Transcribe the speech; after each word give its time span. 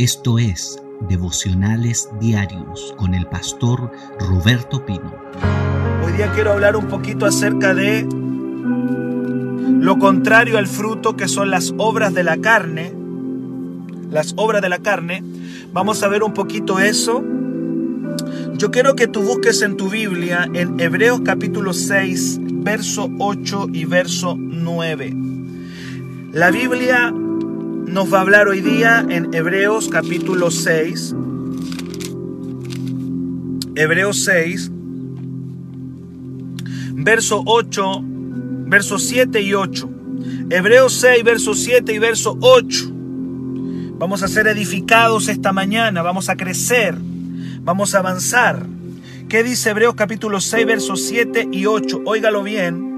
Esto 0.00 0.38
es 0.38 0.82
Devocionales 1.10 2.08
Diarios 2.18 2.94
con 2.96 3.12
el 3.12 3.26
pastor 3.26 3.92
Roberto 4.18 4.86
Pino. 4.86 5.14
Hoy 6.02 6.12
día 6.12 6.32
quiero 6.32 6.52
hablar 6.52 6.74
un 6.74 6.88
poquito 6.88 7.26
acerca 7.26 7.74
de 7.74 8.08
lo 8.08 9.98
contrario 9.98 10.56
al 10.56 10.68
fruto 10.68 11.18
que 11.18 11.28
son 11.28 11.50
las 11.50 11.74
obras 11.76 12.14
de 12.14 12.24
la 12.24 12.38
carne. 12.38 12.94
Las 14.10 14.32
obras 14.38 14.62
de 14.62 14.70
la 14.70 14.78
carne. 14.78 15.22
Vamos 15.70 16.02
a 16.02 16.08
ver 16.08 16.22
un 16.22 16.32
poquito 16.32 16.78
eso. 16.78 17.22
Yo 18.54 18.70
quiero 18.70 18.96
que 18.96 19.06
tú 19.06 19.20
busques 19.20 19.60
en 19.60 19.76
tu 19.76 19.90
Biblia 19.90 20.48
en 20.54 20.80
Hebreos 20.80 21.20
capítulo 21.26 21.74
6, 21.74 22.38
verso 22.40 23.10
8 23.18 23.66
y 23.74 23.84
verso 23.84 24.34
9. 24.38 25.14
La 26.32 26.50
Biblia 26.50 27.12
nos 27.90 28.12
va 28.12 28.18
a 28.18 28.20
hablar 28.20 28.46
hoy 28.46 28.60
día 28.60 29.04
en 29.08 29.34
Hebreos 29.34 29.88
capítulo 29.88 30.50
6. 30.50 31.14
Hebreos 33.74 34.24
6, 34.24 34.70
verso 36.94 37.42
8, 37.44 38.02
verso 38.66 38.98
7 38.98 39.40
y 39.42 39.54
8. 39.54 39.90
Hebreos 40.50 40.92
6, 41.00 41.24
verso 41.24 41.54
7 41.54 41.92
y 41.92 41.98
verso 41.98 42.38
8. 42.40 42.90
Vamos 43.98 44.22
a 44.22 44.28
ser 44.28 44.46
edificados 44.46 45.28
esta 45.28 45.52
mañana, 45.52 46.02
vamos 46.02 46.28
a 46.28 46.36
crecer, 46.36 46.94
vamos 47.62 47.94
a 47.94 47.98
avanzar. 47.98 48.66
¿Qué 49.28 49.42
dice 49.42 49.70
Hebreos 49.70 49.94
capítulo 49.96 50.40
6, 50.40 50.66
versos 50.66 51.02
7 51.02 51.48
y 51.50 51.66
8? 51.66 52.02
Óigalo 52.04 52.44
bien. 52.44 52.89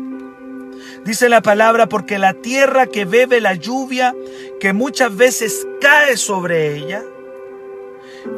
Dice 1.04 1.28
la 1.28 1.42
palabra, 1.42 1.88
porque 1.88 2.18
la 2.18 2.32
tierra 2.32 2.86
que 2.86 3.04
bebe 3.04 3.40
la 3.40 3.54
lluvia, 3.54 4.14
que 4.60 4.72
muchas 4.72 5.16
veces 5.16 5.66
cae 5.80 6.16
sobre 6.16 6.76
ella, 6.76 7.02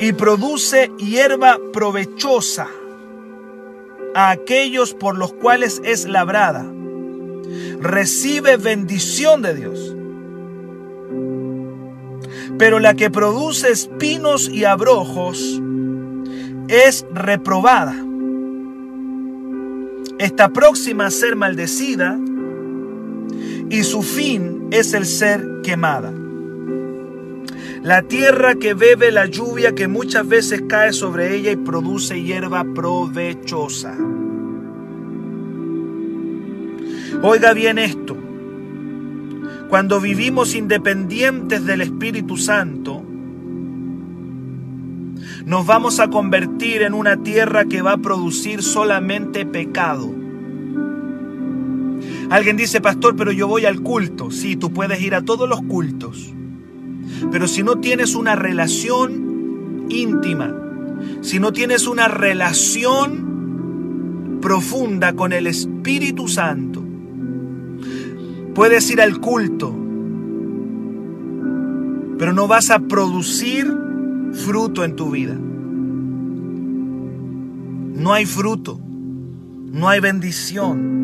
y 0.00 0.14
produce 0.14 0.90
hierba 0.96 1.58
provechosa 1.74 2.68
a 4.14 4.30
aquellos 4.30 4.94
por 4.94 5.18
los 5.18 5.34
cuales 5.34 5.82
es 5.84 6.06
labrada, 6.06 6.64
recibe 7.80 8.56
bendición 8.56 9.42
de 9.42 9.54
Dios. 9.54 9.94
Pero 12.56 12.78
la 12.78 12.94
que 12.94 13.10
produce 13.10 13.70
espinos 13.72 14.48
y 14.48 14.64
abrojos 14.64 15.60
es 16.68 17.04
reprobada. 17.12 17.94
Está 20.18 20.48
próxima 20.48 21.06
a 21.06 21.10
ser 21.10 21.36
maldecida 21.36 22.18
y 23.74 23.82
su 23.82 24.02
fin 24.02 24.68
es 24.70 24.94
el 24.94 25.04
ser 25.04 25.60
quemada. 25.64 26.12
La 27.82 28.02
tierra 28.02 28.54
que 28.54 28.72
bebe 28.72 29.10
la 29.10 29.26
lluvia 29.26 29.74
que 29.74 29.88
muchas 29.88 30.28
veces 30.28 30.62
cae 30.68 30.92
sobre 30.92 31.34
ella 31.34 31.50
y 31.50 31.56
produce 31.56 32.22
hierba 32.22 32.64
provechosa. 32.72 33.96
Oiga 37.20 37.52
bien 37.52 37.78
esto. 37.78 38.16
Cuando 39.68 40.00
vivimos 40.00 40.54
independientes 40.54 41.64
del 41.64 41.80
Espíritu 41.80 42.36
Santo, 42.36 43.02
nos 45.46 45.66
vamos 45.66 45.98
a 45.98 46.10
convertir 46.10 46.82
en 46.82 46.94
una 46.94 47.24
tierra 47.24 47.64
que 47.64 47.82
va 47.82 47.94
a 47.94 47.98
producir 47.98 48.62
solamente 48.62 49.44
pecado. 49.44 50.23
Alguien 52.30 52.56
dice, 52.56 52.80
pastor, 52.80 53.16
pero 53.16 53.32
yo 53.32 53.46
voy 53.48 53.66
al 53.66 53.80
culto. 53.80 54.30
Sí, 54.30 54.56
tú 54.56 54.72
puedes 54.72 55.00
ir 55.00 55.14
a 55.14 55.22
todos 55.22 55.48
los 55.48 55.62
cultos. 55.62 56.32
Pero 57.30 57.46
si 57.48 57.62
no 57.62 57.80
tienes 57.80 58.14
una 58.14 58.34
relación 58.36 59.86
íntima, 59.88 60.54
si 61.20 61.38
no 61.38 61.52
tienes 61.52 61.86
una 61.86 62.08
relación 62.08 63.34
profunda 64.40 65.14
con 65.14 65.32
el 65.32 65.46
Espíritu 65.46 66.28
Santo, 66.28 66.82
puedes 68.54 68.90
ir 68.90 69.00
al 69.00 69.20
culto, 69.20 69.74
pero 72.18 72.32
no 72.32 72.46
vas 72.46 72.70
a 72.70 72.78
producir 72.80 73.66
fruto 74.32 74.84
en 74.84 74.96
tu 74.96 75.10
vida. 75.10 75.34
No 77.94 78.12
hay 78.12 78.26
fruto, 78.26 78.78
no 79.72 79.88
hay 79.88 80.00
bendición. 80.00 81.03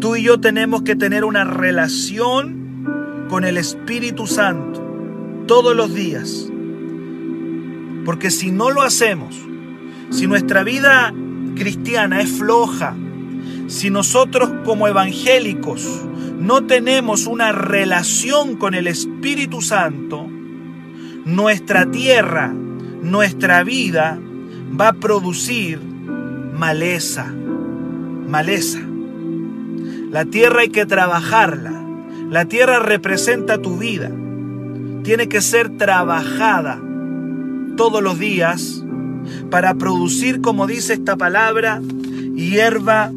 Tú 0.00 0.16
y 0.16 0.22
yo 0.22 0.38
tenemos 0.38 0.82
que 0.82 0.94
tener 0.94 1.24
una 1.24 1.44
relación 1.44 3.26
con 3.28 3.44
el 3.44 3.56
Espíritu 3.56 4.26
Santo 4.26 4.84
todos 5.46 5.74
los 5.74 5.94
días. 5.94 6.50
Porque 8.04 8.30
si 8.30 8.50
no 8.50 8.70
lo 8.70 8.82
hacemos, 8.82 9.34
si 10.10 10.26
nuestra 10.26 10.62
vida 10.64 11.14
cristiana 11.54 12.20
es 12.20 12.30
floja, 12.30 12.94
si 13.68 13.90
nosotros 13.90 14.50
como 14.64 14.86
evangélicos 14.86 16.04
no 16.38 16.66
tenemos 16.66 17.26
una 17.26 17.52
relación 17.52 18.56
con 18.56 18.74
el 18.74 18.86
Espíritu 18.86 19.62
Santo, 19.62 20.28
nuestra 21.24 21.90
tierra, 21.90 22.52
nuestra 23.02 23.64
vida 23.64 24.18
va 24.78 24.88
a 24.88 24.92
producir 24.92 25.80
maleza, 26.52 27.32
maleza. 28.28 28.80
La 30.10 30.24
tierra 30.24 30.60
hay 30.60 30.68
que 30.68 30.86
trabajarla. 30.86 31.72
La 32.30 32.46
tierra 32.46 32.78
representa 32.78 33.60
tu 33.60 33.76
vida. 33.76 34.10
Tiene 35.02 35.28
que 35.28 35.40
ser 35.40 35.76
trabajada 35.76 36.80
todos 37.76 38.02
los 38.02 38.18
días 38.18 38.84
para 39.50 39.74
producir, 39.74 40.40
como 40.40 40.66
dice 40.66 40.94
esta 40.94 41.16
palabra, 41.16 41.80
hierba 42.34 43.12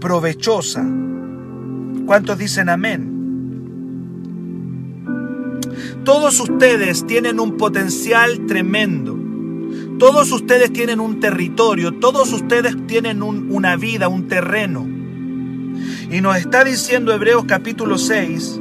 provechosa. 0.00 0.84
¿Cuántos 2.06 2.38
dicen 2.38 2.68
amén? 2.68 3.12
Todos 6.04 6.40
ustedes 6.40 7.06
tienen 7.06 7.38
un 7.38 7.56
potencial 7.56 8.46
tremendo. 8.46 9.18
Todos 9.98 10.32
ustedes 10.32 10.72
tienen 10.72 10.98
un 10.98 11.20
territorio, 11.20 11.92
todos 11.92 12.32
ustedes 12.32 12.76
tienen 12.88 13.22
una 13.22 13.76
vida, 13.76 14.08
un 14.08 14.26
terreno. 14.26 14.91
Y 16.12 16.20
nos 16.20 16.36
está 16.36 16.62
diciendo 16.62 17.14
Hebreos 17.14 17.46
capítulo 17.46 17.96
6 17.96 18.60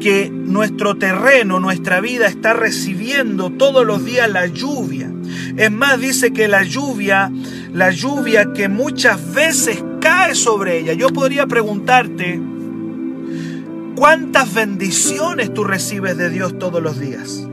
que 0.00 0.28
nuestro 0.28 0.96
terreno, 0.96 1.60
nuestra 1.60 2.00
vida 2.00 2.26
está 2.26 2.52
recibiendo 2.52 3.50
todos 3.50 3.86
los 3.86 4.04
días 4.04 4.28
la 4.28 4.46
lluvia. 4.46 5.08
Es 5.56 5.70
más, 5.70 6.00
dice 6.00 6.32
que 6.32 6.48
la 6.48 6.64
lluvia, 6.64 7.30
la 7.72 7.92
lluvia 7.92 8.52
que 8.52 8.68
muchas 8.68 9.34
veces 9.34 9.84
cae 10.00 10.34
sobre 10.34 10.80
ella. 10.80 10.94
Yo 10.94 11.10
podría 11.10 11.46
preguntarte, 11.46 12.40
¿cuántas 13.94 14.52
bendiciones 14.52 15.54
tú 15.54 15.62
recibes 15.62 16.16
de 16.16 16.28
Dios 16.28 16.58
todos 16.58 16.82
los 16.82 16.98
días? 16.98 17.46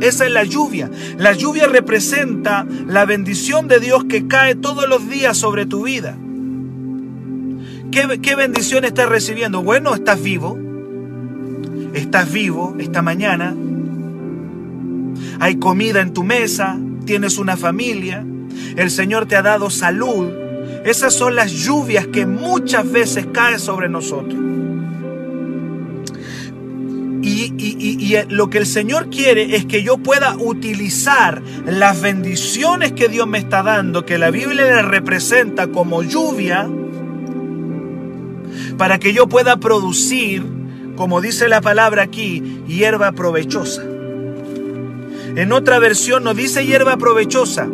Esa 0.00 0.26
es 0.26 0.30
la 0.30 0.44
lluvia. 0.44 0.88
La 1.18 1.32
lluvia 1.32 1.66
representa 1.66 2.66
la 2.86 3.04
bendición 3.04 3.66
de 3.66 3.80
Dios 3.80 4.04
que 4.04 4.28
cae 4.28 4.54
todos 4.54 4.88
los 4.88 5.10
días 5.10 5.36
sobre 5.36 5.66
tu 5.66 5.82
vida. 5.82 6.16
¿Qué, 7.92 8.34
bendición 8.34 8.86
estás 8.86 9.06
recibiendo? 9.06 9.62
Bueno, 9.62 9.94
estás 9.94 10.22
vivo. 10.22 10.58
Estás 11.92 12.32
vivo 12.32 12.74
esta 12.78 13.02
mañana. 13.02 13.54
Hay 15.40 15.56
comida 15.56 16.00
en 16.00 16.14
tu 16.14 16.24
mesa. 16.24 16.78
Tienes 17.04 17.36
una 17.36 17.58
familia. 17.58 18.24
El 18.76 18.90
Señor 18.90 19.26
te 19.26 19.36
ha 19.36 19.42
dado 19.42 19.68
salud. 19.68 20.30
Esas 20.86 21.12
son 21.12 21.34
las 21.34 21.52
lluvias 21.52 22.06
que 22.06 22.24
muchas 22.24 22.90
veces 22.90 23.26
caen 23.30 23.60
sobre 23.60 23.90
nosotros. 23.90 24.40
Y, 27.20 27.52
y, 27.58 28.16
lo 28.30 28.48
que 28.48 28.56
el 28.56 28.66
Señor 28.66 29.10
quiere 29.10 29.54
es 29.54 29.66
que 29.66 29.82
yo 29.82 29.98
pueda 29.98 30.34
utilizar 30.38 31.42
las 31.66 32.00
bendiciones 32.00 32.92
que 32.92 33.08
Dios 33.08 33.28
me 33.28 33.38
está 33.38 33.62
dando, 33.62 34.06
que 34.06 34.16
la 34.16 34.30
Biblia 34.30 34.64
le 34.64 34.82
representa 34.82 35.68
como 35.68 36.02
lluvia, 36.02 36.68
para 38.76 38.98
que 38.98 39.12
yo 39.12 39.28
pueda 39.28 39.56
producir, 39.58 40.44
como 40.96 41.20
dice 41.20 41.48
la 41.48 41.60
palabra 41.60 42.02
aquí, 42.02 42.62
hierba 42.66 43.12
provechosa. 43.12 43.82
En 45.36 45.52
otra 45.52 45.78
versión 45.78 46.24
no 46.24 46.34
dice 46.34 46.66
hierba 46.66 46.96
provechosa. 46.96 47.68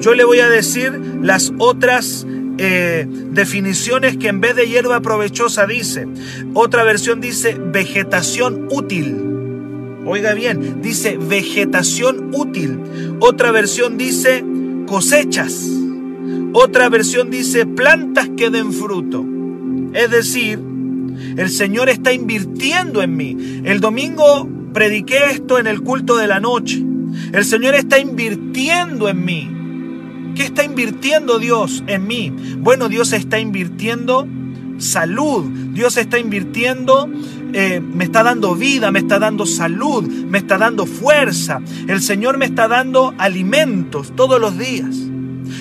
Yo 0.00 0.14
le 0.14 0.24
voy 0.24 0.40
a 0.40 0.48
decir 0.48 0.92
las 1.22 1.52
otras 1.58 2.26
eh, 2.58 3.06
definiciones 3.08 4.16
que 4.16 4.28
en 4.28 4.40
vez 4.40 4.54
de 4.54 4.68
hierba 4.68 5.00
provechosa 5.00 5.66
dice. 5.66 6.06
Otra 6.52 6.84
versión 6.84 7.20
dice 7.20 7.56
vegetación 7.58 8.68
útil. 8.70 9.16
Oiga 10.06 10.34
bien, 10.34 10.82
dice 10.82 11.16
vegetación 11.18 12.30
útil. 12.34 12.78
Otra 13.20 13.50
versión 13.50 13.96
dice 13.96 14.44
cosechas. 14.86 15.66
Otra 16.52 16.88
versión 16.88 17.30
dice 17.30 17.66
plantas 17.66 18.28
que 18.36 18.50
den 18.50 18.72
fruto. 18.72 19.24
Es 19.94 20.10
decir, 20.10 20.58
el 21.36 21.48
Señor 21.48 21.88
está 21.88 22.12
invirtiendo 22.12 23.00
en 23.02 23.16
mí. 23.16 23.62
El 23.64 23.80
domingo 23.80 24.48
prediqué 24.72 25.18
esto 25.30 25.58
en 25.58 25.66
el 25.66 25.80
culto 25.80 26.16
de 26.16 26.26
la 26.26 26.40
noche. 26.40 26.82
El 27.32 27.44
Señor 27.44 27.74
está 27.74 27.98
invirtiendo 27.98 29.08
en 29.08 29.24
mí. 29.24 29.50
¿Qué 30.34 30.42
está 30.42 30.64
invirtiendo 30.64 31.38
Dios 31.38 31.84
en 31.86 32.06
mí? 32.06 32.32
Bueno, 32.58 32.88
Dios 32.88 33.12
está 33.12 33.38
invirtiendo 33.38 34.26
salud. 34.78 35.44
Dios 35.72 35.96
está 35.96 36.18
invirtiendo, 36.18 37.08
eh, 37.52 37.80
me 37.80 38.04
está 38.04 38.22
dando 38.22 38.54
vida, 38.54 38.90
me 38.90 38.98
está 38.98 39.18
dando 39.18 39.46
salud, 39.46 40.04
me 40.04 40.38
está 40.38 40.58
dando 40.58 40.86
fuerza. 40.86 41.60
El 41.86 42.00
Señor 42.00 42.38
me 42.38 42.46
está 42.46 42.68
dando 42.68 43.14
alimentos 43.18 44.14
todos 44.16 44.40
los 44.40 44.58
días. 44.58 44.96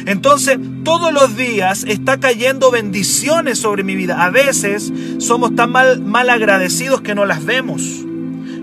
Entonces, 0.06 0.60
todos 0.84 1.14
los 1.14 1.38
días 1.38 1.86
está 1.88 2.20
cayendo 2.20 2.72
bendiciones 2.72 3.60
sobre 3.60 3.84
mi 3.84 3.96
vida. 3.96 4.26
A 4.26 4.30
veces 4.30 4.92
somos 5.20 5.56
tan 5.56 5.72
mal, 5.72 6.02
mal 6.02 6.30
agradecidos 6.30 7.02
que 7.02 7.16
no 7.16 7.26
las 7.26 7.46
vemos. 7.46 8.06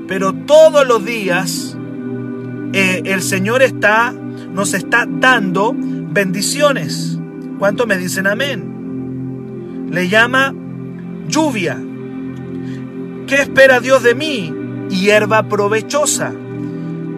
Pero 0.07 0.35
todos 0.35 0.87
los 0.87 1.05
días 1.05 1.77
eh, 2.73 3.03
el 3.07 3.23
Señor 3.23 3.63
está, 3.63 4.13
nos 4.13 4.75
está 4.75 5.07
dando 5.09 5.75
bendiciones. 5.75 7.19
¿Cuánto 7.59 7.87
me 7.87 7.97
dicen 7.97 8.27
amén? 8.27 9.89
Le 9.91 10.09
llama 10.09 10.55
lluvia. 11.29 11.81
¿Qué 13.27 13.37
espera 13.37 13.81
Dios 13.81 14.03
de 14.03 14.15
mí? 14.15 14.53
Hierba 14.91 15.49
provechosa. 15.49 16.33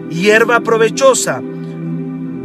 Hierba 0.09 0.61
provechosa. 0.61 1.41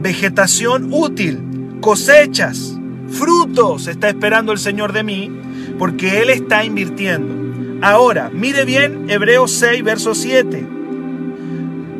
Vegetación 0.01 0.89
útil 0.91 1.48
cosechas, 1.81 2.79
frutos 3.09 3.87
está 3.87 4.09
esperando 4.09 4.53
el 4.53 4.59
Señor 4.59 4.93
de 4.93 5.03
mí, 5.03 5.31
porque 5.79 6.21
Él 6.23 6.31
está 6.31 6.65
invirtiendo. 6.65 7.39
Ahora, 7.81 8.31
mire 8.33 8.65
bien 8.65 9.09
Hebreos 9.09 9.53
6, 9.53 9.85
verso 9.85 10.15
7. 10.15 10.67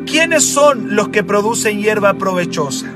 ¿Quiénes 0.05 0.43
son 0.43 0.95
los 0.95 1.09
que 1.09 1.23
producen 1.23 1.79
hierba 1.79 2.15
provechosa? 2.15 2.87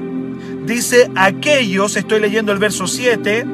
Dice 0.65 1.11
aquellos, 1.15 1.95
estoy 1.95 2.19
leyendo 2.19 2.51
el 2.51 2.57
verso 2.57 2.87
7, 2.87 3.45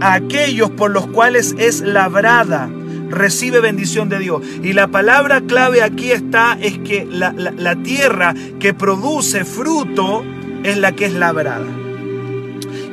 aquellos 0.00 0.70
por 0.70 0.90
los 0.90 1.06
cuales 1.08 1.54
es 1.58 1.80
labrada, 1.80 2.70
recibe 3.10 3.60
bendición 3.60 4.08
de 4.08 4.18
Dios. 4.18 4.42
Y 4.62 4.72
la 4.74 4.88
palabra 4.88 5.40
clave 5.40 5.82
aquí 5.82 6.12
está, 6.12 6.56
es 6.60 6.78
que 6.78 7.06
la, 7.10 7.32
la 7.32 7.76
tierra 7.82 8.34
que 8.60 8.74
produce 8.74 9.44
fruto 9.44 10.24
es 10.62 10.76
la 10.78 10.92
que 10.92 11.06
es 11.06 11.14
labrada. 11.14 11.87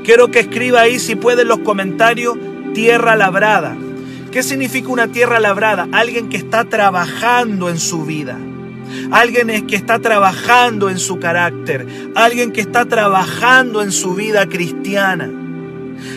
Quiero 0.06 0.30
que 0.30 0.42
escriba 0.42 0.82
ahí, 0.82 1.00
si 1.00 1.16
puede, 1.16 1.42
en 1.42 1.48
los 1.48 1.60
comentarios, 1.60 2.38
tierra 2.76 3.16
labrada. 3.16 3.76
¿Qué 4.32 4.44
significa 4.44 4.90
una 4.90 5.08
tierra 5.08 5.40
labrada? 5.40 5.88
Alguien 5.92 6.30
que 6.30 6.38
está 6.38 6.66
trabajando 6.66 7.70
en 7.70 7.80
su 7.80 8.06
vida. 8.06 8.38
Alguien 9.10 9.66
que 9.66 9.76
está 9.76 9.98
trabajando 9.98 10.90
en 10.90 11.00
su 11.00 11.18
carácter. 11.18 11.88
Alguien 12.14 12.52
que 12.52 12.62
está 12.62 12.86
trabajando 12.86 13.82
en 13.82 13.92
su 13.92 14.14
vida 14.14 14.48
cristiana. 14.48 15.32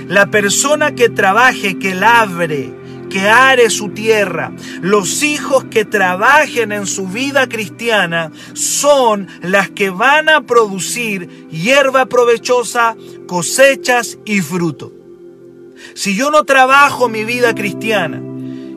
La 0.06 0.26
persona 0.26 0.94
que 0.94 1.08
trabaje, 1.08 1.78
que 1.78 1.94
labre, 1.94 2.74
que 3.08 3.28
are 3.28 3.70
su 3.70 3.90
tierra. 3.90 4.52
Los 4.80 5.22
hijos 5.22 5.64
que 5.64 5.84
trabajen 5.84 6.72
en 6.72 6.86
su 6.86 7.06
vida 7.08 7.48
cristiana 7.48 8.30
son 8.52 9.28
las 9.42 9.70
que 9.70 9.90
van 9.90 10.28
a 10.28 10.42
producir 10.42 11.48
hierba 11.50 12.06
provechosa, 12.06 12.96
cosechas 13.28 14.18
y 14.24 14.40
fruto. 14.40 14.92
Si 15.94 16.16
yo 16.16 16.32
no 16.32 16.42
trabajo 16.42 17.08
mi 17.08 17.24
vida 17.24 17.54
cristiana, 17.54 18.20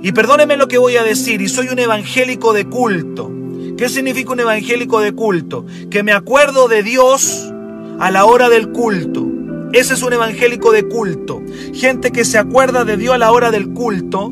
y 0.03 0.11
perdóneme 0.11 0.57
lo 0.57 0.67
que 0.67 0.77
voy 0.77 0.97
a 0.97 1.03
decir, 1.03 1.41
y 1.41 1.49
soy 1.49 1.69
un 1.69 1.79
evangélico 1.79 2.53
de 2.53 2.65
culto, 2.65 3.31
¿qué 3.75 3.89
significa 3.89 4.33
un 4.33 4.41
evangélico 4.41 4.99
de 4.99 5.13
culto? 5.13 5.65
Que 5.89 6.03
me 6.03 6.11
acuerdo 6.11 6.67
de 6.67 6.83
Dios 6.83 7.51
a 7.99 8.11
la 8.11 8.25
hora 8.25 8.49
del 8.49 8.69
culto 8.69 9.31
ese 9.73 9.93
es 9.93 10.03
un 10.03 10.11
evangélico 10.11 10.71
de 10.71 10.87
culto. 10.87 11.41
Gente 11.73 12.11
que 12.11 12.25
se 12.25 12.37
acuerda 12.37 12.83
de 12.83 12.97
Dios 12.97 13.15
a 13.15 13.17
la 13.17 13.31
hora 13.31 13.51
del 13.51 13.69
culto, 13.69 14.31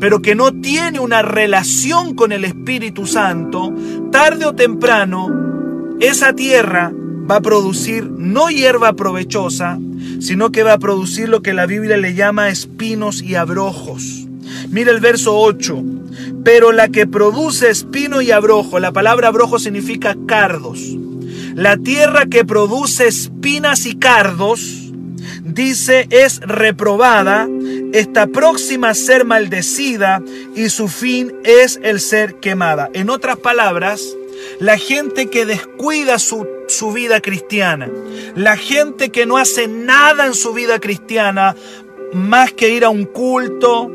pero 0.00 0.20
que 0.20 0.34
no 0.34 0.52
tiene 0.52 0.98
una 0.98 1.22
relación 1.22 2.14
con 2.14 2.32
el 2.32 2.44
Espíritu 2.44 3.06
Santo, 3.06 3.72
tarde 4.10 4.46
o 4.46 4.54
temprano, 4.54 5.96
esa 6.00 6.32
tierra 6.32 6.92
va 7.30 7.36
a 7.36 7.40
producir 7.40 8.04
no 8.10 8.48
hierba 8.50 8.94
provechosa, 8.94 9.78
sino 10.20 10.50
que 10.50 10.64
va 10.64 10.72
a 10.72 10.78
producir 10.78 11.28
lo 11.28 11.42
que 11.42 11.54
la 11.54 11.66
Biblia 11.66 11.96
le 11.96 12.14
llama 12.14 12.48
espinos 12.48 13.22
y 13.22 13.36
abrojos. 13.36 14.26
Mira 14.70 14.90
el 14.90 15.00
verso 15.00 15.38
8. 15.38 15.84
Pero 16.44 16.72
la 16.72 16.88
que 16.88 17.06
produce 17.06 17.70
espino 17.70 18.20
y 18.20 18.32
abrojo, 18.32 18.80
la 18.80 18.92
palabra 18.92 19.28
abrojo 19.28 19.58
significa 19.58 20.16
cardos. 20.26 20.80
La 21.54 21.76
tierra 21.76 22.26
que 22.26 22.44
produce 22.44 23.06
espinas 23.06 23.86
y 23.86 23.94
cardos, 23.96 24.92
dice 25.44 26.08
es 26.10 26.40
reprobada, 26.40 27.48
está 27.92 28.26
próxima 28.26 28.90
a 28.90 28.94
ser 28.94 29.24
maldecida 29.24 30.22
y 30.56 30.68
su 30.70 30.88
fin 30.88 31.32
es 31.44 31.78
el 31.82 32.00
ser 32.00 32.40
quemada. 32.40 32.88
En 32.92 33.10
otras 33.10 33.36
palabras, 33.36 34.16
la 34.58 34.78
gente 34.78 35.28
que 35.28 35.46
descuida 35.46 36.18
su, 36.18 36.46
su, 36.70 36.92
vida 36.92 37.20
cristiana, 37.20 37.90
la 38.34 38.56
gente 38.56 39.10
que 39.10 39.26
no 39.26 39.36
hace 39.36 39.68
nada 39.68 40.26
en 40.26 40.34
su 40.34 40.52
vida 40.52 40.78
cristiana 40.78 41.54
más 42.12 42.52
que 42.52 42.70
ir 42.70 42.84
a 42.84 42.90
un 42.90 43.04
culto, 43.04 43.90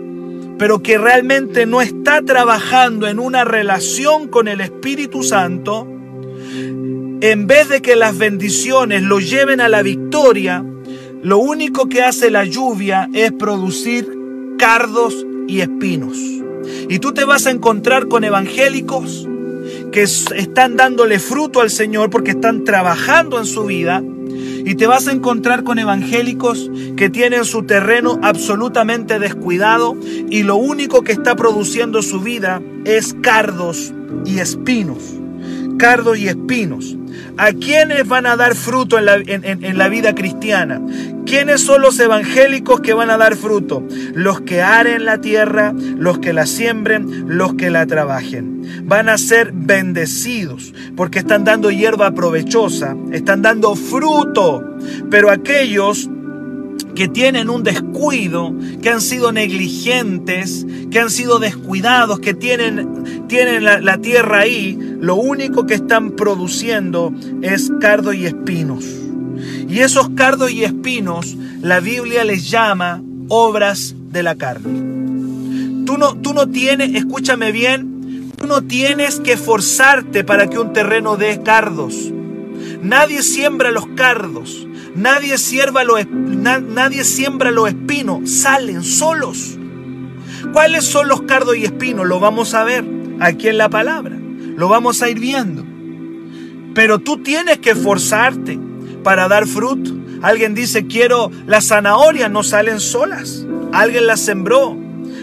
pero 0.57 0.81
que 0.81 0.97
realmente 0.97 1.65
no 1.65 1.81
está 1.81 2.21
trabajando 2.21 3.07
en 3.07 3.19
una 3.19 3.43
relación 3.43 4.27
con 4.27 4.47
el 4.47 4.61
Espíritu 4.61 5.23
Santo, 5.23 5.87
en 7.21 7.47
vez 7.47 7.69
de 7.69 7.81
que 7.81 7.95
las 7.95 8.17
bendiciones 8.17 9.01
lo 9.01 9.19
lleven 9.19 9.61
a 9.61 9.69
la 9.69 9.81
victoria, 9.81 10.63
lo 11.23 11.39
único 11.39 11.89
que 11.89 12.03
hace 12.03 12.29
la 12.29 12.45
lluvia 12.45 13.09
es 13.13 13.31
producir 13.31 14.07
cardos 14.57 15.25
y 15.47 15.61
espinos. 15.61 16.17
Y 16.87 16.99
tú 16.99 17.13
te 17.13 17.25
vas 17.25 17.47
a 17.47 17.51
encontrar 17.51 18.07
con 18.07 18.23
evangélicos 18.23 19.27
que 19.95 20.01
están 20.01 20.75
dándole 20.75 21.19
fruto 21.19 21.61
al 21.61 21.69
Señor 21.69 22.09
porque 22.09 22.31
están 22.31 22.65
trabajando 22.65 23.39
en 23.39 23.45
su 23.45 23.63
vida. 23.63 24.03
Y 24.65 24.75
te 24.75 24.87
vas 24.87 25.07
a 25.07 25.13
encontrar 25.13 25.63
con 25.63 25.79
evangélicos 25.79 26.69
que 26.97 27.09
tienen 27.09 27.45
su 27.45 27.63
terreno 27.63 28.19
absolutamente 28.21 29.19
descuidado 29.19 29.95
y 30.29 30.43
lo 30.43 30.57
único 30.57 31.03
que 31.03 31.13
está 31.13 31.37
produciendo 31.37 32.01
su 32.01 32.19
vida 32.19 32.61
es 32.83 33.15
cardos 33.21 33.93
y 34.25 34.39
espinos. 34.39 34.97
Cardos 35.77 36.17
y 36.17 36.27
espinos. 36.27 36.95
¿A 37.37 37.51
quiénes 37.51 38.07
van 38.07 38.25
a 38.25 38.35
dar 38.35 38.55
fruto 38.55 38.97
en 38.97 39.05
la, 39.05 39.15
en 39.15 39.77
la, 39.77 39.89
vida 39.89 40.15
cristiana? 40.15 40.81
¿Quiénes 41.25 41.61
son 41.61 41.81
los 41.81 41.99
evangélicos 41.99 42.79
que 42.79 42.93
van 42.93 43.09
a 43.09 43.17
dar 43.17 43.35
fruto? 43.35 43.85
Los 44.13 44.41
que 44.41 44.61
aren 44.61 45.05
la 45.05 45.19
tierra, 45.19 45.73
los 45.97 46.19
que 46.19 46.33
la 46.33 46.45
siembren, 46.45 47.25
los 47.27 47.55
que 47.55 47.69
la 47.69 47.85
trabajen. 47.85 48.61
Van 48.85 49.09
a 49.09 49.17
ser 49.17 49.51
bendecidos 49.53 50.73
porque 50.95 51.19
están 51.19 51.43
dando 51.43 51.71
hierba 51.71 52.11
provechosa, 52.11 52.95
están 53.11 53.41
dando 53.41 53.75
fruto. 53.75 54.63
Pero 55.09 55.29
aquellos 55.29 56.09
que 56.95 57.07
tienen 57.09 57.49
un 57.49 57.63
descuido, 57.63 58.55
que 58.81 58.89
han 58.89 59.01
sido 59.01 59.31
negligentes, 59.31 60.65
que 60.89 60.99
han 60.99 61.09
sido 61.09 61.39
descuidados, 61.39 62.19
que 62.19 62.33
tienen, 62.33 63.14
tienen 63.27 63.63
la, 63.63 63.97
tierra 63.97 64.39
ahí, 64.39 64.77
lo 64.99 65.15
único 65.15 65.65
que 65.65 65.75
están 65.75 66.11
produciendo 66.11 67.13
es 67.41 67.71
cardo 67.79 68.13
y 68.13 68.25
espinos. 68.25 68.85
Y 69.67 69.79
esos 69.79 70.09
cardos 70.09 70.51
y 70.51 70.63
espinos 70.63 71.35
la 71.61 71.79
Biblia 71.79 72.23
les 72.23 72.49
llama 72.49 73.01
obras 73.27 73.95
de 74.11 74.23
la 74.23 74.35
carne. 74.35 75.85
Tú 75.85 75.97
no, 75.97 76.15
tú 76.15 76.33
no 76.33 76.47
tienes, 76.47 76.95
escúchame 76.95 77.51
bien, 77.51 78.31
tú 78.35 78.47
no 78.47 78.61
tienes 78.61 79.19
que 79.19 79.37
forzarte 79.37 80.23
para 80.23 80.49
que 80.49 80.59
un 80.59 80.73
terreno 80.73 81.17
dé 81.17 81.41
cardos. 81.43 82.11
Nadie 82.81 83.21
siembra 83.23 83.71
los 83.71 83.87
cardos. 83.95 84.67
Nadie, 84.95 85.35
nadie 86.69 87.03
siembra 87.03 87.51
los 87.51 87.67
espinos, 87.67 88.31
salen 88.31 88.81
solos. 88.81 89.57
¿Cuáles 90.53 90.85
son 90.85 91.09
los 91.09 91.23
cardos 91.23 91.57
y 91.57 91.65
espinos? 91.65 92.07
Lo 92.07 92.21
vamos 92.21 92.53
a 92.53 92.63
ver 92.63 92.85
aquí 93.19 93.47
en 93.47 93.57
la 93.57 93.69
palabra. 93.69 94.17
Lo 94.17 94.69
vamos 94.69 95.01
a 95.01 95.09
ir 95.09 95.19
viendo. 95.19 95.63
Pero 96.73 96.99
tú 96.99 97.23
tienes 97.23 97.59
que 97.59 97.71
esforzarte 97.71 98.59
para 99.03 99.27
dar 99.27 99.47
fruto. 99.47 99.91
Alguien 100.21 100.55
dice, 100.55 100.87
quiero, 100.87 101.31
las 101.45 101.67
zanahorias 101.67 102.31
no 102.31 102.43
salen 102.43 102.79
solas. 102.79 103.45
Alguien 103.71 104.07
las 104.07 104.21
sembró. 104.21 104.77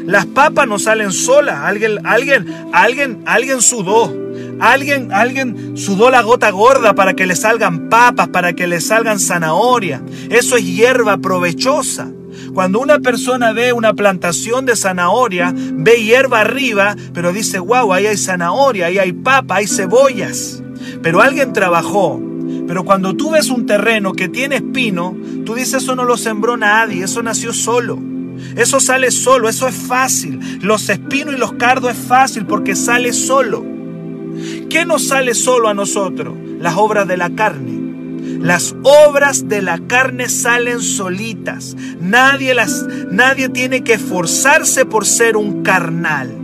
Las 0.07 0.27
papas 0.27 0.67
no 0.67 0.79
salen 0.79 1.13
solas. 1.13 1.59
Alguien, 1.63 2.05
alguien, 2.05 2.47
alguien, 2.73 3.23
alguien 3.27 3.61
sudó. 3.61 4.13
Alguien, 4.61 5.13
alguien 5.13 5.77
sudó 5.77 6.11
la 6.11 6.23
gota 6.23 6.51
gorda 6.51 6.95
para 6.95 7.15
que 7.15 7.27
le 7.27 7.35
salgan 7.35 7.89
papas, 7.89 8.29
para 8.29 8.53
que 8.53 8.67
le 8.67 8.81
salgan 8.81 9.19
zanahorias. 9.19 10.03
Eso 10.31 10.57
es 10.57 10.65
hierba 10.65 11.19
provechosa. 11.19 12.09
Cuando 12.55 12.81
una 12.81 12.99
persona 12.99 13.53
ve 13.53 13.73
una 13.73 13.95
plantación 13.95 14.67
de 14.67 14.77
zanahoria, 14.77 15.55
ve 15.57 16.03
hierba 16.03 16.41
arriba, 16.41 16.95
pero 17.15 17.33
dice, 17.33 17.59
wow, 17.59 17.93
ahí 17.93 18.07
hay 18.07 18.17
zanahoria, 18.17 18.87
ahí 18.87 18.99
hay 18.99 19.13
papa, 19.13 19.57
hay 19.57 19.67
cebollas. 19.67 20.63
Pero 21.03 21.23
alguien 21.23 21.53
trabajó. 21.53 22.21
Pero 22.67 22.85
cuando 22.85 23.15
tú 23.15 23.31
ves 23.31 23.49
un 23.49 23.67
terreno 23.67 24.13
que 24.13 24.29
tiene 24.29 24.57
espino, 24.57 25.17
tú 25.47 25.55
dices, 25.55 25.83
eso 25.83 25.97
no 25.97 26.05
lo 26.05 26.17
sembró 26.17 26.57
nadie, 26.57 27.05
eso 27.05 27.23
nació 27.23 27.53
solo. 27.53 27.99
Eso 28.57 28.81
sale 28.81 29.11
solo, 29.11 29.49
eso 29.49 29.67
es 29.67 29.75
fácil. 29.75 30.41
Los 30.61 30.89
espinos 30.89 31.35
y 31.35 31.39
los 31.39 31.55
cardos 31.55 31.93
es 31.93 31.99
fácil 31.99 32.47
porque 32.47 32.77
sale 32.77 33.13
solo. 33.13 33.65
¿Qué 34.69 34.85
nos 34.85 35.09
sale 35.09 35.35
solo 35.35 35.69
a 35.69 35.75
nosotros? 35.75 36.35
Las 36.59 36.77
obras 36.77 37.09
de 37.09 37.17
la 37.17 37.31
carne. 37.31 37.82
Las 38.43 38.75
obras 38.83 39.49
de 39.49 39.63
la 39.63 39.79
carne 39.79 40.29
salen 40.29 40.81
solitas. 40.81 41.77
Nadie 42.01 42.55
las 42.55 42.85
nadie 43.11 43.49
tiene 43.49 43.85
que 43.85 43.95
esforzarse 43.95 44.85
por 44.85 45.07
ser 45.07 45.37
un 45.37 45.63
carnal. 45.63 46.37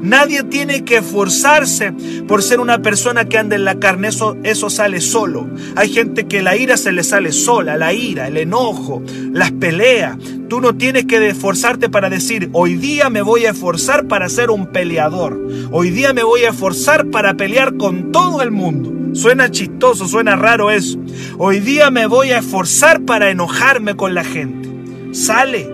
Nadie 0.00 0.44
tiene 0.44 0.84
que 0.84 0.98
esforzarse 0.98 1.92
por 2.28 2.44
ser 2.44 2.60
una 2.60 2.82
persona 2.82 3.24
que 3.24 3.36
anda 3.36 3.56
en 3.56 3.64
la 3.64 3.80
carne. 3.80 4.08
Eso, 4.08 4.36
eso 4.44 4.70
sale 4.70 5.00
solo. 5.00 5.48
Hay 5.74 5.88
gente 5.88 6.28
que 6.28 6.40
la 6.40 6.56
ira 6.56 6.76
se 6.76 6.92
le 6.92 7.02
sale 7.02 7.32
sola. 7.32 7.76
La 7.76 7.92
ira, 7.92 8.28
el 8.28 8.36
enojo, 8.36 9.02
las 9.32 9.50
peleas. 9.50 10.16
Tú 10.48 10.60
no 10.60 10.76
tienes 10.76 11.06
que 11.06 11.28
esforzarte 11.28 11.88
para 11.88 12.08
decir, 12.10 12.48
hoy 12.52 12.76
día 12.76 13.10
me 13.10 13.22
voy 13.22 13.46
a 13.46 13.50
esforzar 13.50 14.06
para 14.06 14.28
ser 14.28 14.50
un 14.50 14.68
peleador. 14.68 15.36
Hoy 15.72 15.90
día 15.90 16.12
me 16.12 16.22
voy 16.22 16.42
a 16.42 16.50
esforzar 16.50 17.08
para 17.08 17.34
pelear 17.34 17.76
con 17.76 18.12
todo 18.12 18.40
el 18.40 18.52
mundo. 18.52 18.97
Suena 19.12 19.50
chistoso, 19.50 20.06
suena 20.06 20.36
raro 20.36 20.70
eso. 20.70 20.98
Hoy 21.38 21.60
día 21.60 21.90
me 21.90 22.06
voy 22.06 22.30
a 22.30 22.38
esforzar 22.38 23.02
para 23.02 23.30
enojarme 23.30 23.96
con 23.96 24.14
la 24.14 24.24
gente. 24.24 24.68
Sale. 25.12 25.68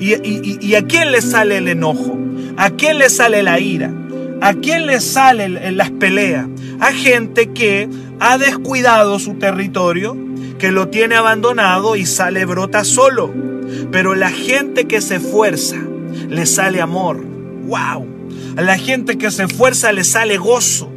¿Y, 0.00 0.74
a 0.74 0.82
quién 0.82 1.12
le 1.12 1.20
sale 1.20 1.58
el 1.58 1.68
enojo? 1.68 2.18
¿A 2.56 2.70
quién 2.70 2.98
le 2.98 3.10
sale 3.10 3.42
la 3.42 3.60
ira? 3.60 3.92
¿A 4.40 4.54
quién 4.54 4.86
le 4.86 5.00
salen 5.00 5.76
las 5.76 5.90
peleas? 5.90 6.46
A 6.80 6.92
gente 6.92 7.52
que 7.52 7.88
ha 8.20 8.38
descuidado 8.38 9.18
su 9.18 9.34
territorio, 9.34 10.16
que 10.58 10.70
lo 10.70 10.88
tiene 10.88 11.16
abandonado 11.16 11.96
y 11.96 12.06
sale 12.06 12.44
brota 12.44 12.84
solo. 12.84 13.32
Pero 13.90 14.14
la 14.14 14.30
gente 14.30 14.86
que 14.86 15.00
se 15.00 15.16
esfuerza, 15.16 15.76
le 16.28 16.46
sale 16.46 16.80
amor. 16.80 17.24
¡Wow! 17.66 18.06
A 18.56 18.62
la 18.62 18.78
gente 18.78 19.18
que 19.18 19.30
se 19.30 19.44
esfuerza 19.44 19.92
le 19.92 20.04
sale 20.04 20.36
gozo. 20.38 20.90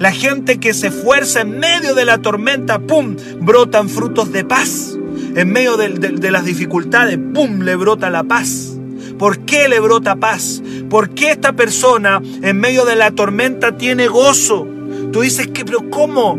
La 0.00 0.12
gente 0.12 0.58
que 0.58 0.72
se 0.72 0.86
esfuerza 0.86 1.42
en 1.42 1.58
medio 1.58 1.94
de 1.94 2.06
la 2.06 2.16
tormenta, 2.22 2.78
¡pum!, 2.78 3.16
brotan 3.42 3.90
frutos 3.90 4.32
de 4.32 4.46
paz. 4.46 4.96
En 5.36 5.52
medio 5.52 5.76
de, 5.76 6.30
las 6.30 6.46
dificultades, 6.46 7.18
¡pum!, 7.34 7.60
le 7.60 7.76
brota 7.76 8.08
la 8.08 8.24
paz. 8.24 8.78
¿Por 9.18 9.40
qué 9.40 9.68
le 9.68 9.78
brota 9.78 10.16
paz? 10.16 10.62
¿Por 10.88 11.10
qué 11.10 11.32
esta 11.32 11.52
persona 11.52 12.22
en 12.40 12.58
medio 12.58 12.86
de 12.86 12.96
la 12.96 13.10
tormenta 13.10 13.76
tiene 13.76 14.08
gozo? 14.08 14.66
Tú 15.12 15.20
dices 15.20 15.48
que, 15.48 15.66
pero 15.66 15.90
¿cómo? 15.90 16.38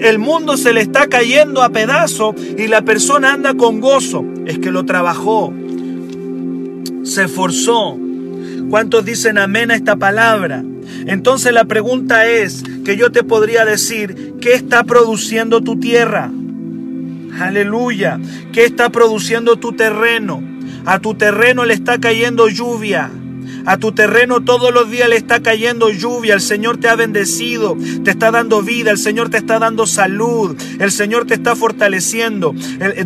El 0.00 0.18
mundo 0.18 0.56
se 0.56 0.72
le 0.72 0.80
está 0.80 1.06
cayendo 1.08 1.62
a 1.62 1.68
pedazos 1.68 2.34
y 2.56 2.66
la 2.66 2.80
persona 2.80 3.34
anda 3.34 3.52
con 3.52 3.80
gozo. 3.80 4.24
Es 4.46 4.58
que 4.58 4.70
lo 4.70 4.86
trabajó, 4.86 5.52
se 7.02 7.24
esforzó. 7.24 7.98
¿Cuántos 8.70 9.04
dicen 9.04 9.36
amén 9.36 9.70
a 9.70 9.74
esta 9.74 9.96
palabra? 9.96 10.64
Entonces 11.06 11.52
la 11.52 11.64
pregunta 11.64 12.26
es 12.26 12.62
que 12.84 12.96
yo 12.96 13.10
te 13.12 13.22
podría 13.22 13.64
decir, 13.64 14.34
¿qué 14.40 14.54
está 14.54 14.84
produciendo 14.84 15.60
tu 15.60 15.78
tierra? 15.78 16.30
Aleluya. 17.40 18.20
¿Qué 18.52 18.64
está 18.64 18.90
produciendo 18.90 19.56
tu 19.56 19.72
terreno? 19.72 20.42
A 20.84 20.98
tu 20.98 21.14
terreno 21.14 21.64
le 21.64 21.74
está 21.74 21.98
cayendo 21.98 22.48
lluvia. 22.48 23.10
A 23.64 23.76
tu 23.76 23.92
terreno 23.92 24.40
todos 24.42 24.72
los 24.72 24.90
días 24.90 25.08
le 25.08 25.16
está 25.16 25.40
cayendo 25.42 25.90
lluvia. 25.90 26.34
El 26.34 26.40
Señor 26.40 26.78
te 26.78 26.88
ha 26.88 26.96
bendecido, 26.96 27.76
te 28.04 28.10
está 28.10 28.30
dando 28.30 28.62
vida, 28.62 28.90
el 28.90 28.98
Señor 28.98 29.30
te 29.30 29.38
está 29.38 29.58
dando 29.58 29.86
salud, 29.86 30.56
el 30.78 30.90
Señor 30.90 31.26
te 31.26 31.34
está 31.34 31.56
fortaleciendo, 31.56 32.54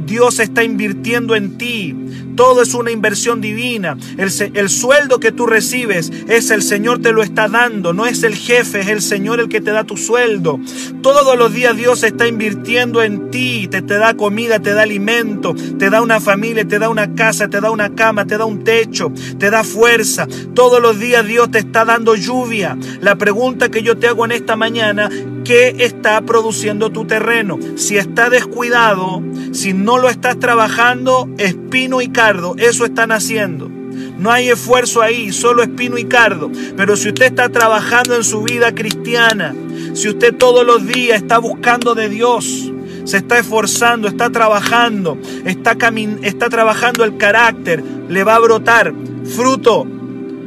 Dios 0.06 0.38
está 0.40 0.64
invirtiendo 0.64 1.34
en 1.34 1.58
ti. 1.58 1.94
Todo 2.36 2.60
es 2.60 2.74
una 2.74 2.90
inversión 2.90 3.40
divina. 3.40 3.96
El, 4.18 4.30
el, 4.54 4.68
sueldo 4.68 5.18
que 5.18 5.32
tú 5.32 5.46
recibes 5.46 6.12
es 6.28 6.50
el 6.50 6.62
Señor 6.62 7.00
te 7.00 7.12
lo 7.12 7.22
está 7.22 7.48
dando. 7.48 7.94
No 7.94 8.04
es 8.04 8.22
el 8.24 8.34
jefe, 8.34 8.80
es 8.80 8.88
el 8.88 9.00
Señor 9.00 9.40
el 9.40 9.48
que 9.48 9.62
te 9.62 9.70
da 9.70 9.84
tu 9.84 9.96
sueldo. 9.96 10.60
Todos 11.00 11.38
los 11.38 11.54
días 11.54 11.74
Dios 11.76 12.02
está 12.02 12.28
invirtiendo 12.28 13.02
en 13.02 13.30
ti. 13.30 13.68
Te 13.68 13.80
da 13.80 14.14
comida, 14.14 14.60
te 14.60 14.74
da 14.74 14.82
alimento, 14.82 15.54
te 15.78 15.88
da 15.88 16.02
una 16.02 16.20
familia, 16.20 16.68
te 16.68 16.78
da 16.78 16.90
una 16.90 17.14
casa, 17.14 17.48
te 17.48 17.60
da 17.60 17.70
una 17.70 17.94
cama, 17.94 18.26
te 18.26 18.36
da 18.36 18.44
un 18.44 18.64
techo, 18.64 19.10
te 19.38 19.48
da 19.48 19.64
fuerza. 19.64 20.28
Todos 20.54 20.80
los 20.80 20.98
días 20.98 21.26
Dios 21.26 21.50
te 21.50 21.58
está 21.58 21.84
dando 21.84 22.14
lluvia. 22.14 22.76
La 23.00 23.16
pregunta 23.16 23.70
que 23.70 23.82
yo 23.82 23.96
te 23.96 24.08
hago 24.08 24.24
en 24.24 24.32
esta 24.32 24.56
mañana, 24.56 25.08
¿qué 25.44 25.76
está 25.78 26.20
produciendo 26.22 26.90
tu 26.90 27.06
terreno? 27.06 27.58
Si 27.76 27.96
está 27.96 28.30
descuidado, 28.30 29.22
si 29.52 29.72
no 29.72 29.98
lo 29.98 30.08
estás 30.08 30.38
trabajando, 30.38 31.28
espino 31.38 32.00
y 32.00 32.08
cardo, 32.08 32.54
eso 32.58 32.84
están 32.84 33.12
haciendo. 33.12 33.70
No 34.18 34.30
hay 34.30 34.48
esfuerzo 34.48 35.02
ahí, 35.02 35.32
solo 35.32 35.62
espino 35.62 35.98
y 35.98 36.04
cardo. 36.04 36.50
Pero 36.76 36.96
si 36.96 37.08
usted 37.08 37.26
está 37.26 37.48
trabajando 37.48 38.16
en 38.16 38.24
su 38.24 38.42
vida 38.42 38.74
cristiana, 38.74 39.54
si 39.94 40.08
usted 40.08 40.34
todos 40.34 40.66
los 40.66 40.86
días 40.86 41.22
está 41.22 41.38
buscando 41.38 41.94
de 41.94 42.08
Dios, 42.08 42.72
se 43.04 43.18
está 43.18 43.38
esforzando, 43.38 44.08
está 44.08 44.30
trabajando, 44.30 45.16
está, 45.44 45.76
está 46.22 46.48
trabajando 46.48 47.04
el 47.04 47.16
carácter, 47.16 47.82
le 48.08 48.24
va 48.24 48.34
a 48.34 48.40
brotar 48.40 48.92
fruto 49.36 49.86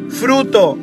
fruto. 0.09 0.77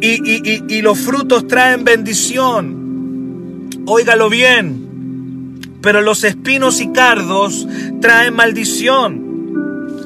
Y, 0.00 0.74
y, 0.74 0.82
los 0.82 0.98
frutos 0.98 1.46
traen 1.46 1.84
bendición. 1.84 3.70
Óigalo 3.86 4.28
bien. 4.28 5.60
Pero 5.80 6.02
los 6.02 6.24
espinos 6.24 6.80
y 6.80 6.92
cardos 6.92 7.66
traen 8.00 8.34
maldición. 8.34 9.25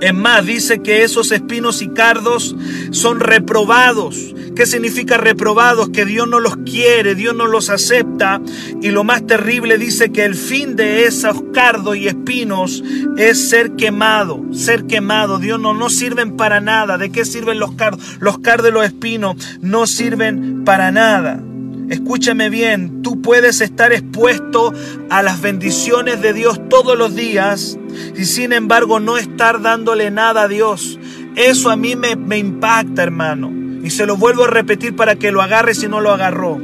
Es 0.00 0.14
más, 0.14 0.46
dice 0.46 0.80
que 0.80 1.02
esos 1.02 1.30
espinos 1.30 1.82
y 1.82 1.88
cardos 1.88 2.56
son 2.90 3.20
reprobados. 3.20 4.34
¿Qué 4.56 4.66
significa 4.66 5.16
reprobados? 5.16 5.90
Que 5.90 6.04
Dios 6.04 6.26
no 6.26 6.40
los 6.40 6.56
quiere, 6.56 7.14
Dios 7.14 7.34
no 7.34 7.46
los 7.46 7.70
acepta. 7.70 8.40
Y 8.80 8.90
lo 8.90 9.04
más 9.04 9.26
terrible 9.26 9.78
dice 9.78 10.10
que 10.10 10.24
el 10.24 10.34
fin 10.34 10.76
de 10.76 11.04
esos 11.04 11.42
cardos 11.52 11.96
y 11.96 12.08
espinos 12.08 12.82
es 13.16 13.48
ser 13.48 13.72
quemado, 13.76 14.42
ser 14.52 14.86
quemado. 14.86 15.38
Dios 15.38 15.60
no, 15.60 15.74
no 15.74 15.90
sirven 15.90 16.36
para 16.36 16.60
nada. 16.60 16.98
¿De 16.98 17.10
qué 17.10 17.24
sirven 17.24 17.58
los 17.58 17.74
cardos? 17.74 18.18
Los 18.20 18.38
cardos 18.38 18.70
y 18.70 18.74
los 18.74 18.84
espinos 18.84 19.36
no 19.60 19.86
sirven 19.86 20.64
para 20.64 20.90
nada. 20.90 21.42
Escúchame 21.90 22.50
bien, 22.50 23.02
tú 23.02 23.20
puedes 23.20 23.60
estar 23.60 23.92
expuesto 23.92 24.72
a 25.10 25.24
las 25.24 25.40
bendiciones 25.40 26.22
de 26.22 26.32
Dios 26.32 26.60
todos 26.68 26.96
los 26.96 27.16
días 27.16 27.76
y 28.16 28.26
sin 28.26 28.52
embargo 28.52 29.00
no 29.00 29.18
estar 29.18 29.60
dándole 29.60 30.12
nada 30.12 30.42
a 30.42 30.48
Dios. 30.48 31.00
Eso 31.34 31.68
a 31.68 31.74
mí 31.74 31.96
me, 31.96 32.38
impacta, 32.38 33.02
hermano. 33.02 33.52
Y 33.82 33.90
se 33.90 34.06
lo 34.06 34.16
vuelvo 34.16 34.44
a 34.44 34.46
repetir 34.46 34.94
para 34.94 35.16
que 35.16 35.32
lo 35.32 35.42
agarre 35.42 35.74
si 35.74 35.88
no 35.88 36.00
lo 36.00 36.12
agarró. 36.12 36.60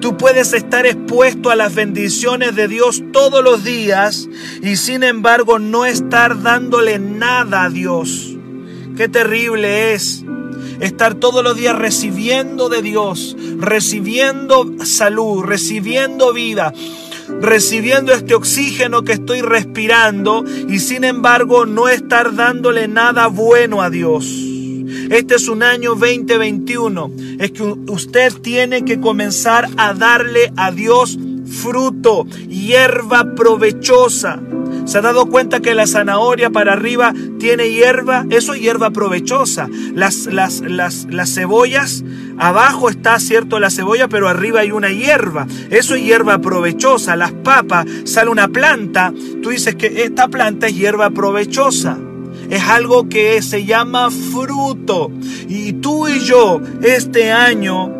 Tú 0.00 0.16
puedes 0.16 0.52
estar 0.52 0.86
expuesto 0.86 1.50
a 1.50 1.54
las 1.54 1.76
bendiciones 1.76 2.56
de 2.56 2.66
Dios 2.66 3.00
todos 3.12 3.44
los 3.44 3.62
días 3.62 4.28
y 4.60 4.74
sin 4.74 5.04
embargo 5.04 5.60
no 5.60 5.86
estar 5.86 6.42
dándole 6.42 6.98
nada 6.98 7.62
a 7.62 7.70
Dios. 7.70 8.36
Qué 8.96 9.08
terrible 9.08 9.94
es 9.94 10.24
estar 10.80 11.14
todos 11.14 11.42
los 11.42 11.56
días 11.56 11.76
recibiendo 11.76 12.68
de 12.68 12.82
Dios, 12.82 13.36
recibiendo 13.58 14.72
salud, 14.84 15.42
recibiendo 15.42 16.32
vida, 16.32 16.72
recibiendo 17.40 18.12
este 18.12 18.34
oxígeno 18.34 19.02
que 19.02 19.12
estoy 19.12 19.40
respirando 19.40 20.44
y 20.68 20.78
sin 20.78 21.04
embargo 21.04 21.66
no 21.66 21.88
estar 21.88 22.34
dándole 22.34 22.88
nada 22.88 23.26
bueno 23.28 23.82
a 23.82 23.90
Dios. 23.90 24.26
Este 25.10 25.34
es 25.34 25.48
un 25.48 25.62
año 25.62 25.94
2021. 25.94 27.10
Es 27.38 27.50
que 27.52 27.62
usted 27.62 28.32
tiene 28.34 28.84
que 28.84 29.00
comenzar 29.00 29.68
a 29.76 29.92
darle 29.92 30.52
a 30.56 30.70
Dios 30.70 31.18
fruto, 31.46 32.26
hierba 32.48 33.34
provechosa. 33.34 34.40
¿Se 34.84 34.98
ha 34.98 35.00
dado 35.00 35.26
cuenta 35.26 35.60
que 35.60 35.74
la 35.74 35.86
zanahoria 35.86 36.50
para 36.50 36.74
arriba 36.74 37.14
tiene 37.38 37.70
hierba? 37.70 38.26
Eso 38.28 38.52
es 38.52 38.60
hierba 38.60 38.90
provechosa. 38.90 39.68
Las, 39.94 40.26
las, 40.26 40.60
las, 40.60 41.06
las 41.08 41.34
cebollas, 41.34 42.04
abajo 42.36 42.90
está 42.90 43.18
cierto 43.18 43.58
la 43.60 43.70
cebolla, 43.70 44.08
pero 44.08 44.28
arriba 44.28 44.60
hay 44.60 44.72
una 44.72 44.90
hierba. 44.90 45.46
Eso 45.70 45.94
es 45.94 46.04
hierba 46.04 46.38
provechosa. 46.38 47.16
Las 47.16 47.32
papas, 47.32 47.86
sale 48.04 48.30
una 48.30 48.48
planta. 48.48 49.12
Tú 49.42 49.50
dices 49.50 49.74
que 49.74 50.04
esta 50.04 50.28
planta 50.28 50.66
es 50.66 50.76
hierba 50.76 51.10
provechosa 51.10 51.98
es 52.50 52.62
algo 52.62 53.08
que 53.08 53.40
se 53.42 53.64
llama 53.64 54.10
fruto. 54.10 55.10
Y 55.48 55.74
tú 55.74 56.08
y 56.08 56.20
yo 56.20 56.60
este 56.82 57.32
año 57.32 57.90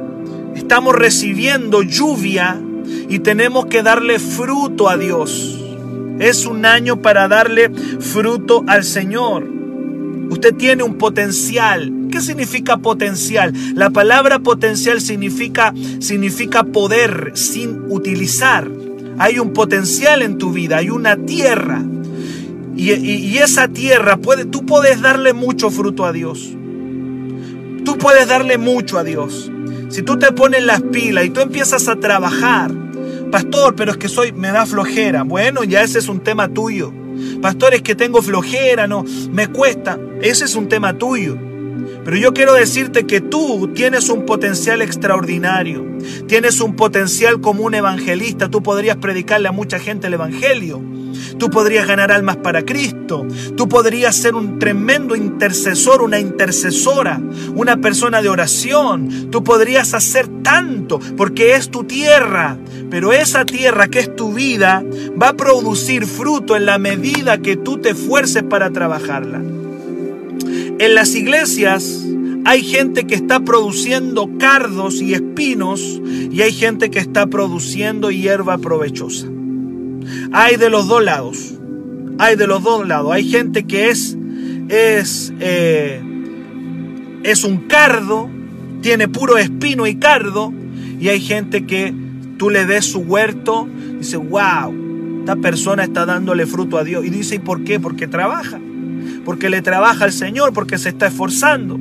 estamos 0.55 0.95
recibiendo 0.95 1.83
lluvia 1.83 2.61
y 3.09 3.19
tenemos 3.21 3.67
que 3.67 3.83
darle 3.83 4.19
fruto 4.19 4.89
a 4.89 4.97
Dios. 4.97 5.61
Es 6.19 6.47
un 6.47 6.65
año 6.65 7.03
para 7.03 7.29
darle 7.29 7.71
fruto 8.01 8.65
al 8.67 8.85
Señor. 8.85 9.49
Usted 10.31 10.55
tiene 10.55 10.83
un 10.83 10.97
potencial. 10.97 11.93
¿Qué 12.11 12.21
significa 12.21 12.77
potencial? 12.77 13.53
La 13.75 13.91
palabra 13.91 14.39
potencial 14.39 15.01
significa, 15.01 15.75
significa 15.99 16.65
poder 16.65 17.33
sin 17.35 17.83
utilizar. 17.91 18.71
Hay 19.19 19.39
un 19.39 19.53
potencial 19.53 20.23
en 20.23 20.39
tu 20.39 20.53
vida, 20.53 20.79
hay 20.79 20.91
una 20.91 21.17
tierra. 21.17 21.83
Y, 22.77 22.93
y 22.93 23.39
esa 23.39 23.69
tierra, 23.69 24.17
puede, 24.17 24.45
tú 24.45 24.65
puedes 24.67 25.01
darle 25.01 25.33
mucho 25.33 25.71
fruto 25.71 26.05
a 26.05 26.13
Dios. 26.13 26.51
Tú 27.85 27.99
puedes 27.99 28.27
darle 28.29 28.59
mucho 28.59 28.99
a 28.99 29.05
Dios. 29.05 29.51
Si 29.95 30.03
tú 30.03 30.19
te 30.19 30.33
pones 30.33 30.65
las 30.65 30.83
pilas 30.83 31.25
y 31.25 31.31
tú 31.31 31.39
empiezas 31.39 31.87
a 31.87 31.95
trabajar, 31.95 32.73
pastor, 33.31 33.77
pero 33.77 33.93
es 33.93 33.97
que 33.97 34.09
soy, 34.09 34.33
me 34.33 34.51
da 34.51 34.67
flojera. 34.67 35.23
Bueno, 35.23 35.63
ya 35.63 35.83
ese 35.83 36.01
es 36.01 36.09
un 36.09 36.19
tema 36.19 36.49
tuyo. 36.49 36.93
Pastor, 37.41 37.75
es 37.75 37.83
que 37.83 37.95
tengo 37.95 38.21
flojera, 38.21 38.89
no, 38.89 39.05
me 39.31 39.47
cuesta. 39.47 39.97
Ese 40.21 40.47
es 40.47 40.57
un 40.57 40.69
tema 40.69 40.99
tuyo. 40.99 41.39
Pero 42.05 42.17
yo 42.17 42.33
quiero 42.33 42.55
decirte 42.55 43.07
que 43.07 43.21
tú 43.21 43.71
tienes 43.75 44.09
un 44.09 44.27
potencial 44.27 44.83
extraordinario. 44.83 45.85
Tienes 46.27 46.61
un 46.61 46.77
potencial 46.77 47.41
como 47.41 47.65
un 47.65 47.75
evangelista. 47.75 48.51
Tú 48.51 48.63
podrías 48.63 48.97
predicarle 48.97 49.49
a 49.49 49.53
mucha 49.53 49.79
gente 49.79 50.07
el 50.07 50.15
evangelio. 50.15 50.83
Tú 51.39 51.51
podrías 51.51 51.87
ganar 51.87 52.13
almas 52.13 52.37
para 52.37 52.65
Cristo. 52.65 53.27
Tú 53.57 53.69
podrías 53.69 54.17
ser 54.17 54.35
un 54.35 54.59
tremendo 54.59 55.17
intercesor, 55.17 56.03
una 56.03 56.21
intercesora, 56.21 57.21
una 57.55 57.79
persona 57.79 58.23
de 58.23 58.29
oración. 58.29 59.31
Tú 59.31 59.43
podrías 59.43 59.95
hacer 59.95 60.29
tanto 60.43 61.01
porque 61.17 61.55
es 61.55 61.71
tu 61.71 61.85
tierra. 61.85 62.57
Pero 62.91 63.13
esa 63.13 63.45
tierra 63.45 63.89
que 63.89 64.01
es 64.01 64.15
tu 64.15 64.33
vida 64.33 64.85
va 65.21 65.31
a 65.31 65.37
producir 65.37 66.07
fruto 66.07 66.57
en 66.57 66.67
la 66.67 66.79
medida 66.79 67.39
que 67.39 67.57
tú 67.57 67.79
te 67.79 67.91
esfuerces 67.91 68.43
para 68.43 68.71
trabajarla. 68.71 69.64
En 70.79 70.95
las 70.95 71.15
iglesias 71.15 72.05
hay 72.45 72.63
gente 72.63 73.07
que 73.07 73.15
está 73.15 73.41
produciendo 73.41 74.29
cardos 74.39 75.01
y 75.01 75.15
espinos 75.15 76.01
y 76.31 76.43
hay 76.43 76.53
gente 76.53 76.91
que 76.91 76.99
está 76.99 77.27
produciendo 77.27 78.11
hierba 78.11 78.59
provechosa. 78.59 79.29
Hay 80.33 80.57
de 80.57 80.69
los 80.71 80.89
dos 80.89 81.03
lados. 81.03 81.55
Hay 82.19 82.37
de 82.37 82.47
los 82.47 82.63
dos 82.63 82.87
lados. 82.87 83.13
Hay 83.13 83.29
gente 83.29 83.65
que 83.65 83.91
es, 83.91 84.17
es, 84.69 85.33
eh, 85.41 86.03
es 87.23 87.45
un 87.45 87.69
cardo, 87.69 88.29
tiene 88.83 89.09
puro 89.09 89.39
espino 89.39 89.87
y 89.87 89.97
cardo, 89.97 90.53
y 91.01 91.09
hay 91.09 91.21
gente 91.21 91.67
que 91.67 91.95
tú 92.37 92.51
le 92.51 92.67
des 92.67 92.85
su 92.85 93.01
huerto 93.01 93.69
y 93.95 93.99
dice, 93.99 94.17
wow, 94.17 94.75
esta 95.21 95.37
persona 95.37 95.85
está 95.85 96.05
dándole 96.05 96.47
fruto 96.47 96.79
a 96.79 96.85
Dios. 96.85 97.05
Y 97.05 97.11
dice, 97.11 97.37
¿y 97.37 97.39
por 97.39 97.65
qué? 97.65 97.81
Porque 97.81 98.07
trabaja. 98.07 98.61
Porque 99.25 99.51
le 99.51 99.63
trabaja 99.63 100.05
al 100.05 100.13
Señor, 100.13 100.53
porque 100.53 100.79
se 100.79 100.91
está 100.91 101.07
esforzando, 101.07 101.79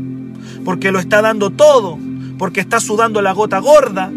porque 0.64 0.92
lo 0.92 1.00
está 1.00 1.22
dando 1.22 1.50
todo, 1.50 1.98
porque 2.38 2.62
está 2.62 2.80
sudando 2.80 3.22
la 3.22 3.32
gota 3.32 3.60
gorda, 3.60 4.12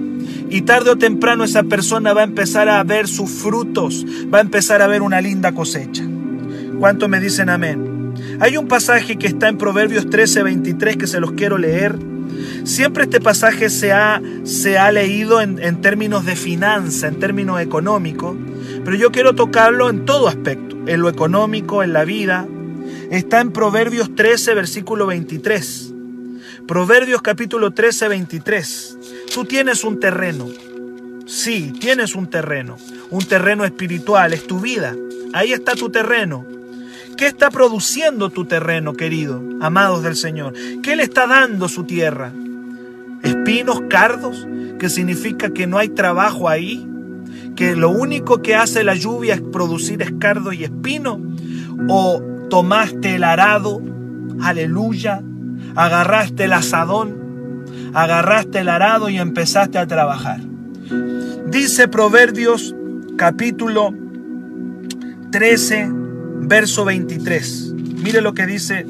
y 0.48 0.62
tarde 0.62 0.90
o 0.90 0.96
temprano 0.96 1.44
esa 1.44 1.64
persona 1.64 2.12
va 2.12 2.20
a 2.22 2.24
empezar 2.24 2.68
a 2.68 2.82
ver 2.84 3.08
sus 3.08 3.30
frutos, 3.30 4.04
va 4.32 4.38
a 4.38 4.42
empezar 4.42 4.82
a 4.82 4.86
ver 4.86 5.02
una 5.02 5.20
linda 5.20 5.52
cosecha. 5.52 6.04
¿Cuánto 6.78 7.08
me 7.08 7.20
dicen 7.20 7.48
amén? 7.48 8.14
Hay 8.40 8.56
un 8.56 8.68
pasaje 8.68 9.16
que 9.16 9.26
está 9.26 9.48
en 9.48 9.58
Proverbios 9.58 10.08
13, 10.08 10.42
23 10.42 10.96
que 10.96 11.06
se 11.06 11.20
los 11.20 11.32
quiero 11.32 11.58
leer. 11.58 11.98
Siempre 12.64 13.04
este 13.04 13.20
pasaje 13.20 13.70
se 13.70 13.92
ha, 13.92 14.20
se 14.44 14.78
ha 14.78 14.92
leído 14.92 15.40
en, 15.40 15.58
en 15.62 15.80
términos 15.80 16.24
de 16.26 16.36
finanza, 16.36 17.08
en 17.08 17.18
términos 17.18 17.60
económicos, 17.60 18.36
pero 18.84 18.96
yo 18.96 19.10
quiero 19.10 19.34
tocarlo 19.34 19.88
en 19.88 20.04
todo 20.04 20.28
aspecto, 20.28 20.76
en 20.86 21.00
lo 21.00 21.08
económico, 21.08 21.82
en 21.82 21.92
la 21.92 22.04
vida. 22.04 22.46
Está 23.10 23.40
en 23.40 23.52
Proverbios 23.52 24.16
13, 24.16 24.54
versículo 24.54 25.06
23. 25.06 25.92
Proverbios 26.66 27.22
capítulo 27.22 27.70
13, 27.70 28.08
23. 28.08 28.98
Tú 29.32 29.44
tienes 29.44 29.84
un 29.84 30.00
terreno. 30.00 30.48
Sí, 31.24 31.72
tienes 31.80 32.16
un 32.16 32.28
terreno. 32.28 32.76
Un 33.10 33.24
terreno 33.24 33.64
espiritual, 33.64 34.32
es 34.32 34.48
tu 34.48 34.58
vida. 34.58 34.96
Ahí 35.32 35.52
está 35.52 35.76
tu 35.76 35.88
terreno. 35.88 36.44
¿Qué 37.16 37.28
está 37.28 37.50
produciendo 37.50 38.30
tu 38.30 38.44
terreno, 38.44 38.94
querido, 38.94 39.40
amados 39.60 40.02
del 40.02 40.16
Señor? 40.16 40.54
¿Qué 40.82 40.96
le 40.96 41.04
está 41.04 41.28
dando 41.28 41.68
su 41.68 41.84
tierra? 41.84 42.32
¿Espinos, 43.22 43.82
cardos? 43.88 44.48
¿Que 44.80 44.88
significa 44.88 45.50
que 45.50 45.68
no 45.68 45.78
hay 45.78 45.90
trabajo 45.90 46.48
ahí? 46.48 46.88
¿Que 47.54 47.76
lo 47.76 47.90
único 47.90 48.42
que 48.42 48.56
hace 48.56 48.82
la 48.82 48.96
lluvia 48.96 49.34
es 49.34 49.40
producir 49.40 50.02
escardo 50.02 50.52
y 50.52 50.64
espino? 50.64 51.20
¿O 51.88 52.35
tomaste 52.48 53.16
el 53.16 53.24
arado? 53.24 53.82
Aleluya. 54.40 55.22
Agarraste 55.74 56.44
el 56.44 56.52
asadón 56.52 57.26
agarraste 57.96 58.60
el 58.60 58.68
arado 58.68 59.08
y 59.08 59.18
empezaste 59.18 59.78
a 59.78 59.86
trabajar. 59.86 60.40
Dice 61.46 61.88
Proverbios 61.88 62.74
capítulo 63.16 63.94
13, 65.32 65.88
verso 66.42 66.84
23. 66.84 67.72
Mire 68.02 68.20
lo 68.20 68.34
que 68.34 68.46
dice 68.46 68.86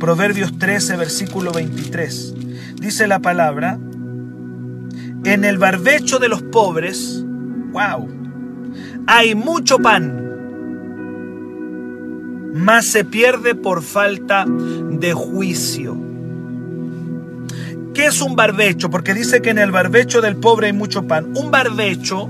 Proverbios 0.00 0.58
13, 0.58 0.96
versículo 0.96 1.52
23. 1.52 2.34
Dice 2.80 3.06
la 3.06 3.20
palabra, 3.20 3.78
en 5.24 5.44
el 5.44 5.58
barbecho 5.58 6.18
de 6.18 6.28
los 6.28 6.42
pobres, 6.42 7.24
wow, 7.70 8.08
hay 9.06 9.36
mucho 9.36 9.78
pan, 9.78 10.17
mas 12.58 12.86
se 12.86 13.04
pierde 13.04 13.54
por 13.54 13.82
falta 13.82 14.44
de 14.46 15.12
juicio. 15.12 15.96
¿Qué 17.94 18.06
es 18.06 18.20
un 18.20 18.34
barbecho? 18.34 18.90
Porque 18.90 19.14
dice 19.14 19.40
que 19.40 19.50
en 19.50 19.58
el 19.58 19.70
barbecho 19.70 20.20
del 20.20 20.36
pobre 20.36 20.66
hay 20.66 20.72
mucho 20.72 21.06
pan. 21.06 21.32
Un 21.36 21.52
barbecho 21.52 22.28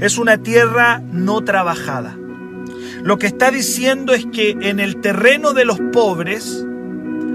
es 0.00 0.16
una 0.16 0.38
tierra 0.38 1.02
no 1.12 1.42
trabajada. 1.44 2.16
Lo 3.02 3.18
que 3.18 3.26
está 3.26 3.50
diciendo 3.50 4.14
es 4.14 4.26
que 4.26 4.56
en 4.60 4.80
el 4.80 5.02
terreno 5.02 5.52
de 5.52 5.66
los 5.66 5.78
pobres 5.92 6.64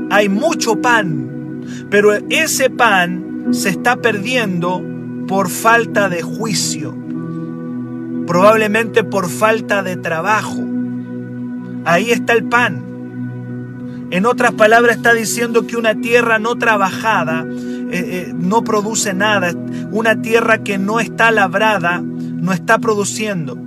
hay 0.09 0.27
mucho 0.27 0.81
pan, 0.81 1.61
pero 1.89 2.13
ese 2.29 2.69
pan 2.69 3.47
se 3.51 3.69
está 3.69 3.97
perdiendo 3.97 4.83
por 5.27 5.49
falta 5.49 6.09
de 6.09 6.21
juicio, 6.23 6.95
probablemente 8.25 9.03
por 9.03 9.29
falta 9.29 9.83
de 9.83 9.97
trabajo. 9.97 10.72
Ahí 11.85 12.11
está 12.11 12.33
el 12.33 12.43
pan. 12.45 14.07
En 14.11 14.25
otras 14.25 14.53
palabras 14.53 14.97
está 14.97 15.13
diciendo 15.13 15.65
que 15.65 15.75
una 15.75 15.95
tierra 15.95 16.37
no 16.39 16.55
trabajada 16.55 17.45
eh, 17.49 17.87
eh, 17.91 18.33
no 18.35 18.63
produce 18.63 19.13
nada. 19.13 19.53
Una 19.91 20.21
tierra 20.21 20.63
que 20.63 20.77
no 20.77 20.99
está 20.99 21.31
labrada 21.31 22.01
no 22.01 22.53
está 22.53 22.79
produciendo. 22.79 23.57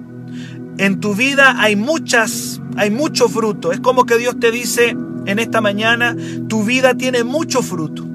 En 0.79 1.01
tu 1.01 1.15
vida 1.15 1.61
hay 1.61 1.77
muchas, 1.77 2.61
hay 2.77 2.91
mucho 2.91 3.29
fruto. 3.29 3.73
Es 3.73 3.81
como 3.81 4.05
que 4.05 4.19
Dios 4.19 4.39
te 4.39 4.51
dice 4.51 4.97
en 5.27 5.39
esta 5.39 5.61
mañana, 5.61 6.17
tu 6.49 6.65
vida 6.65 6.95
tiene 6.95 7.25
mucho 7.25 7.63
fruto, 7.63 8.07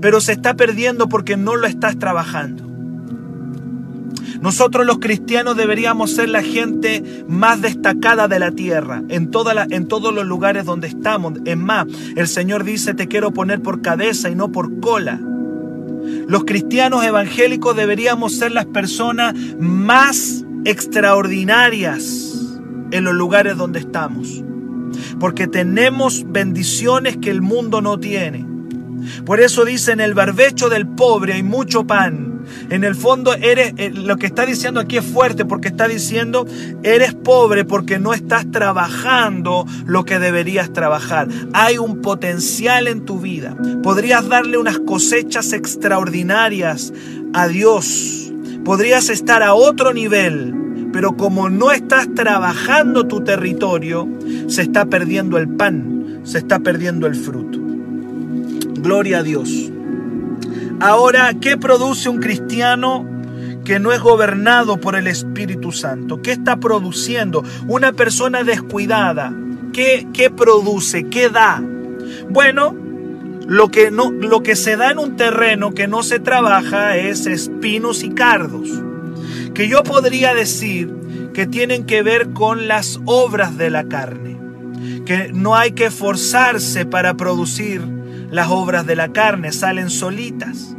pero 0.00 0.20
se 0.20 0.32
está 0.32 0.54
perdiendo 0.54 1.08
porque 1.08 1.36
no 1.36 1.56
lo 1.56 1.66
estás 1.66 1.98
trabajando. 1.98 2.65
Nosotros 4.40 4.86
los 4.86 4.98
cristianos 4.98 5.56
deberíamos 5.56 6.12
ser 6.12 6.28
la 6.28 6.42
gente 6.42 7.24
más 7.28 7.62
destacada 7.62 8.28
de 8.28 8.38
la 8.38 8.50
tierra, 8.50 9.02
en, 9.08 9.30
toda 9.30 9.66
en 9.70 9.88
todos 9.88 10.14
los 10.14 10.26
lugares 10.26 10.64
donde 10.64 10.88
estamos. 10.88 11.34
Es 11.44 11.56
más, 11.56 11.86
el 12.16 12.28
Señor 12.28 12.64
dice, 12.64 12.94
te 12.94 13.08
quiero 13.08 13.32
poner 13.32 13.62
por 13.62 13.82
cabeza 13.82 14.30
y 14.30 14.34
no 14.34 14.52
por 14.52 14.80
cola. 14.80 15.20
Los 16.28 16.44
cristianos 16.44 17.04
evangélicos 17.04 17.76
deberíamos 17.76 18.36
ser 18.36 18.52
las 18.52 18.66
personas 18.66 19.34
más 19.58 20.44
extraordinarias 20.64 22.34
en 22.90 23.04
los 23.04 23.14
lugares 23.14 23.56
donde 23.56 23.80
estamos. 23.80 24.42
Porque 25.18 25.46
tenemos 25.46 26.24
bendiciones 26.26 27.16
que 27.16 27.30
el 27.30 27.42
mundo 27.42 27.80
no 27.80 27.98
tiene. 27.98 28.46
Por 29.24 29.40
eso 29.40 29.64
dice, 29.64 29.92
en 29.92 30.00
el 30.00 30.14
barbecho 30.14 30.68
del 30.68 30.86
pobre 30.86 31.34
hay 31.34 31.42
mucho 31.42 31.86
pan 31.86 32.35
en 32.70 32.84
el 32.84 32.94
fondo 32.94 33.34
eres, 33.34 33.74
eh, 33.76 33.90
lo 33.90 34.16
que 34.16 34.26
está 34.26 34.46
diciendo 34.46 34.80
aquí 34.80 34.96
es 34.96 35.04
fuerte 35.04 35.44
porque 35.44 35.68
está 35.68 35.88
diciendo, 35.88 36.46
eres 36.82 37.14
pobre 37.14 37.64
porque 37.64 37.98
no 37.98 38.12
estás 38.12 38.50
trabajando 38.50 39.66
lo 39.84 40.04
que 40.04 40.18
deberías 40.18 40.72
trabajar. 40.72 41.28
Hay 41.52 41.78
un 41.78 42.02
potencial 42.02 42.88
en 42.88 43.04
tu 43.04 43.20
vida. 43.20 43.56
Podrías 43.82 44.28
darle 44.28 44.58
unas 44.58 44.78
cosechas 44.80 45.52
extraordinarias 45.52 46.92
a 47.32 47.48
Dios. 47.48 48.32
Podrías 48.64 49.08
estar 49.08 49.42
a 49.42 49.54
otro 49.54 49.92
nivel. 49.92 50.54
Pero 50.92 51.16
como 51.16 51.50
no 51.50 51.72
estás 51.72 52.08
trabajando 52.14 53.06
tu 53.06 53.22
territorio, 53.22 54.08
se 54.48 54.62
está 54.62 54.86
perdiendo 54.86 55.36
el 55.36 55.48
pan, 55.48 56.20
se 56.24 56.38
está 56.38 56.60
perdiendo 56.60 57.06
el 57.06 57.14
fruto. 57.14 57.58
Gloria 58.80 59.18
a 59.18 59.22
Dios. 59.22 59.72
Ahora, 60.80 61.32
¿qué 61.40 61.56
produce 61.56 62.08
un 62.08 62.18
cristiano 62.18 63.06
que 63.64 63.80
no 63.80 63.92
es 63.92 64.00
gobernado 64.00 64.78
por 64.78 64.94
el 64.94 65.06
Espíritu 65.06 65.72
Santo? 65.72 66.22
¿Qué 66.22 66.32
está 66.32 66.56
produciendo? 66.56 67.42
Una 67.66 67.92
persona 67.92 68.44
descuidada, 68.44 69.32
¿qué, 69.72 70.06
qué 70.12 70.30
produce? 70.30 71.08
¿Qué 71.08 71.30
da? 71.30 71.62
Bueno, 72.28 72.74
lo 73.46 73.70
que, 73.70 73.90
no, 73.90 74.10
lo 74.10 74.42
que 74.42 74.56
se 74.56 74.76
da 74.76 74.90
en 74.90 74.98
un 74.98 75.16
terreno 75.16 75.72
que 75.72 75.88
no 75.88 76.02
se 76.02 76.18
trabaja 76.18 76.96
es 76.96 77.26
espinos 77.26 78.02
y 78.02 78.10
cardos, 78.10 78.68
que 79.54 79.68
yo 79.68 79.82
podría 79.82 80.34
decir 80.34 80.92
que 81.32 81.46
tienen 81.46 81.84
que 81.86 82.02
ver 82.02 82.30
con 82.30 82.66
las 82.66 83.00
obras 83.04 83.56
de 83.56 83.70
la 83.70 83.84
carne, 83.84 84.36
que 85.04 85.30
no 85.32 85.54
hay 85.54 85.72
que 85.72 85.86
esforzarse 85.86 86.86
para 86.86 87.14
producir 87.14 87.95
las 88.30 88.48
obras 88.48 88.86
de 88.86 88.96
la 88.96 89.12
carne, 89.12 89.52
salen 89.52 89.90
solitas. 89.90 90.76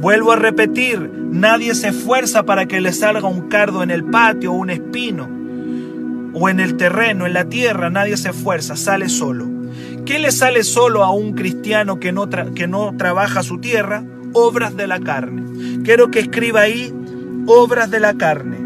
Vuelvo 0.00 0.32
a 0.32 0.36
repetir, 0.36 1.10
nadie 1.30 1.74
se 1.74 1.88
esfuerza 1.88 2.44
para 2.44 2.66
que 2.66 2.80
le 2.80 2.92
salga 2.92 3.28
un 3.28 3.48
cardo 3.48 3.82
en 3.82 3.90
el 3.90 4.04
patio 4.04 4.52
o 4.52 4.56
un 4.56 4.70
espino, 4.70 5.28
o 6.32 6.48
en 6.48 6.60
el 6.60 6.76
terreno, 6.76 7.26
en 7.26 7.34
la 7.34 7.44
tierra, 7.44 7.90
nadie 7.90 8.16
se 8.16 8.30
esfuerza, 8.30 8.76
sale 8.76 9.08
solo. 9.08 9.48
¿Qué 10.06 10.18
le 10.18 10.32
sale 10.32 10.64
solo 10.64 11.04
a 11.04 11.10
un 11.12 11.34
cristiano 11.34 12.00
que 12.00 12.12
no, 12.12 12.28
que 12.28 12.66
no 12.66 12.96
trabaja 12.96 13.42
su 13.42 13.58
tierra? 13.58 14.04
Obras 14.32 14.76
de 14.76 14.86
la 14.86 15.00
carne. 15.00 15.82
Quiero 15.84 16.10
que 16.10 16.20
escriba 16.20 16.62
ahí 16.62 16.94
obras 17.46 17.90
de 17.90 18.00
la 18.00 18.14
carne. 18.14 18.58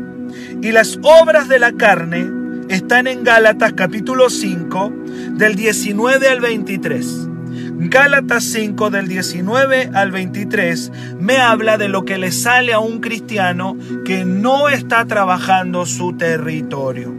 Y 0.62 0.72
las 0.72 0.98
obras 1.02 1.48
de 1.48 1.58
la 1.58 1.72
carne 1.72 2.30
están 2.68 3.06
en 3.06 3.24
Gálatas 3.24 3.72
capítulo 3.74 4.30
5 4.30 4.92
del 5.32 5.56
19 5.56 6.28
al 6.28 6.40
23. 6.40 7.28
Gálatas 7.76 8.44
5 8.44 8.90
del 8.90 9.08
19 9.08 9.90
al 9.94 10.12
23 10.12 10.92
me 11.18 11.38
habla 11.38 11.76
de 11.76 11.88
lo 11.88 12.04
que 12.04 12.18
le 12.18 12.30
sale 12.30 12.72
a 12.72 12.78
un 12.78 13.00
cristiano 13.00 13.76
que 14.04 14.24
no 14.24 14.68
está 14.68 15.06
trabajando 15.06 15.84
su 15.84 16.12
territorio. 16.12 17.12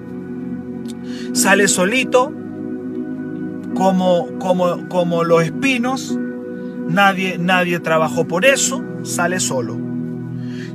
Sale 1.33 1.67
solito, 1.67 2.31
como, 3.75 4.29
como, 4.39 4.87
como 4.87 5.25
los 5.25 5.43
espinos, 5.43 6.17
nadie, 6.87 7.37
nadie 7.37 7.81
trabajó 7.81 8.25
por 8.25 8.45
eso, 8.45 8.81
sale 9.03 9.41
solo. 9.41 9.77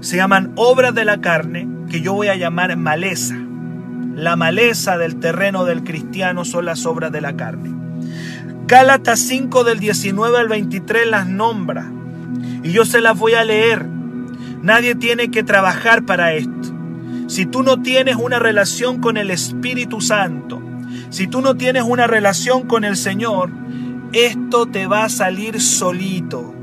Se 0.01 0.17
llaman 0.17 0.53
obras 0.57 0.95
de 0.95 1.07
la 1.07 1.23
carne, 1.23 1.67
que 1.89 2.03
yo 2.03 2.13
voy 2.13 2.29
a 2.29 2.37
llamar 2.37 2.77
maleza. 2.77 3.37
La 4.15 4.37
maleza 4.37 4.99
del 4.99 5.17
terreno 5.17 5.65
del 5.65 5.85
cristiano 5.85 6.45
son 6.45 6.67
las 6.67 6.85
obras 6.85 7.13
de 7.13 7.23
la 7.23 7.37
carne. 7.37 7.80
Gálatas 8.71 9.19
5 9.19 9.65
del 9.65 9.81
19 9.81 10.39
al 10.39 10.47
23 10.47 11.05
las 11.05 11.27
nombra 11.27 11.91
y 12.63 12.71
yo 12.71 12.85
se 12.85 13.01
las 13.01 13.19
voy 13.19 13.35
a 13.35 13.43
leer. 13.43 13.85
Nadie 14.63 14.95
tiene 14.95 15.33
que 15.33 15.43
trabajar 15.43 16.07
para 16.07 16.35
esto. 16.35 16.73
Si 17.27 17.47
tú 17.47 17.65
no 17.65 17.83
tienes 17.83 18.15
una 18.15 18.39
relación 18.39 19.01
con 19.01 19.17
el 19.17 19.33
Espíritu 19.33 20.01
Santo, 20.01 20.63
si 21.09 21.27
tú 21.27 21.41
no 21.41 21.57
tienes 21.57 21.83
una 21.83 22.07
relación 22.07 22.69
con 22.69 22.85
el 22.85 22.97
Señor, 22.97 23.51
esto 24.13 24.67
te 24.67 24.87
va 24.87 25.03
a 25.03 25.09
salir 25.09 25.61
solito. 25.61 26.55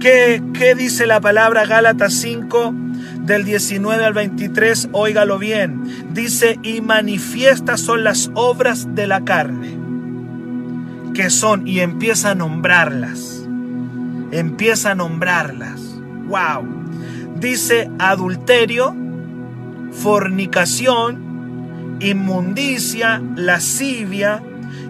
¿Qué, 0.00 0.42
qué 0.52 0.74
dice 0.74 1.06
la 1.06 1.20
palabra 1.20 1.64
Gálatas 1.64 2.12
5 2.14 2.74
del 3.20 3.44
19 3.44 4.04
al 4.04 4.14
23? 4.14 4.88
Óigalo 4.90 5.38
bien. 5.38 5.80
Dice, 6.12 6.58
y 6.64 6.80
manifiestas 6.80 7.82
son 7.82 8.02
las 8.02 8.32
obras 8.34 8.96
de 8.96 9.06
la 9.06 9.24
carne, 9.24 9.77
que 11.18 11.30
son, 11.30 11.66
y 11.66 11.80
empieza 11.80 12.30
a 12.30 12.34
nombrarlas. 12.36 13.44
Empieza 14.30 14.92
a 14.92 14.94
nombrarlas. 14.94 15.80
¡Wow! 16.28 16.64
Dice 17.40 17.90
adulterio, 17.98 18.94
fornicación, 19.90 21.96
inmundicia, 21.98 23.20
lascivia, 23.34 24.44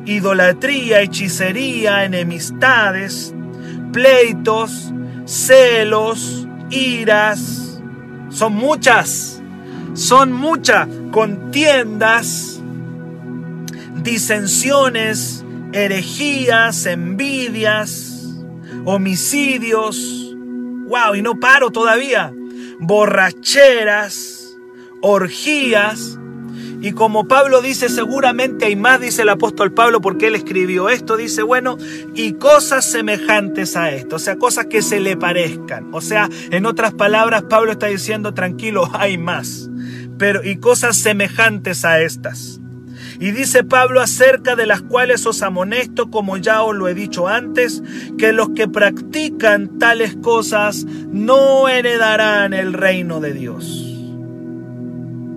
idolatría, 0.05 1.01
hechicería, 1.01 2.05
enemistades, 2.05 3.35
pleitos, 3.91 4.93
celos, 5.25 6.47
iras. 6.69 7.81
Son 8.29 8.53
muchas, 8.53 9.43
son 9.95 10.33
muchas 10.33 10.89
contiendas, 11.11 12.61
disensiones, 14.03 15.47
herejías, 15.73 16.87
envidias, 16.87 18.25
homicidios. 18.85 20.35
Wow, 20.87 21.15
y 21.15 21.23
no 21.23 21.39
paro 21.39 21.71
todavía. 21.71 22.33
Borracheras, 22.81 24.57
orgías, 25.03 26.19
y 26.81 26.93
como 26.93 27.27
Pablo 27.27 27.61
dice, 27.61 27.89
seguramente 27.89 28.67
hay 28.67 28.77
más, 28.77 29.01
dice 29.01 29.23
el 29.23 29.31
apóstol 29.31 29.73
Pablo, 29.73 30.01
porque 30.01 30.29
él 30.29 30.37
escribió 30.37 30.89
esto, 30.89 31.17
dice, 31.17 31.43
bueno, 31.43 31.77
y 32.15 32.35
cosas 32.35 32.85
semejantes 32.85 33.77
a 33.77 33.91
esto, 33.91 34.17
o 34.17 34.19
sea, 34.21 34.37
cosas 34.37 34.67
que 34.67 34.81
se 34.81 35.01
le 35.01 35.17
parezcan. 35.17 35.93
O 35.93 36.01
sea, 36.01 36.29
en 36.51 36.67
otras 36.67 36.95
palabras, 36.95 37.43
Pablo 37.51 37.73
está 37.73 37.87
diciendo, 37.87 38.33
tranquilo, 38.33 38.89
hay 38.93 39.19
más, 39.19 39.69
pero 40.19 40.45
y 40.45 40.59
cosas 40.59 40.97
semejantes 40.97 41.85
a 41.85 42.01
estas. 42.01 42.61
Y 43.21 43.33
dice 43.33 43.65
Pablo 43.65 44.01
acerca 44.01 44.57
de 44.57 44.67
las 44.67 44.83
cuales 44.83 45.27
os 45.27 45.43
amonesto, 45.43 46.11
como 46.11 46.37
ya 46.37 46.63
os 46.63 46.77
lo 46.77 46.89
he 46.89 46.95
dicho 46.95 47.29
antes, 47.29 47.83
que 48.17 48.33
los 48.33 48.51
que 48.51 48.69
practican 48.69 49.79
tales 49.79 50.17
cosas 50.17 50.85
no 50.85 51.69
heredarán 51.69 52.53
el 52.53 52.73
reino 52.73 53.21
de 53.21 53.33
Dios 53.33 53.89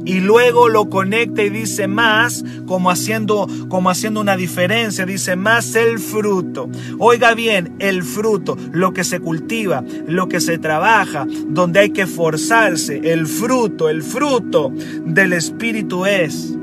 y 0.06 0.20
luego 0.20 0.70
lo 0.70 0.90
conecta 0.90 1.44
y 1.44 1.50
dice 1.50 1.88
más, 1.88 2.44
como 2.66 2.90
haciendo, 2.92 3.48
como 3.70 3.90
haciendo 3.90 4.22
una 4.22 4.36
diferencia, 4.36 5.06
dice 5.06 5.36
más 5.36 5.76
el 5.76 6.00
fruto. 6.00 6.70
Oiga 7.00 7.34
bien, 7.34 7.76
el 7.80 8.04
fruto, 8.04 8.58
lo 8.72 8.94
que 8.94 9.04
se 9.04 9.20
cultiva, 9.20 9.84
lo 10.08 10.28
que 10.28 10.40
se 10.40 10.58
trabaja, 10.58 11.26
donde 11.48 11.80
hay 11.80 11.90
que 11.92 12.04
esforzarse, 12.04 13.12
el 13.12 13.28
fruto, 13.28 13.90
el 13.90 14.04
fruto 14.04 14.72
del 15.06 15.34
Espíritu 15.34 16.06
es. 16.06 16.58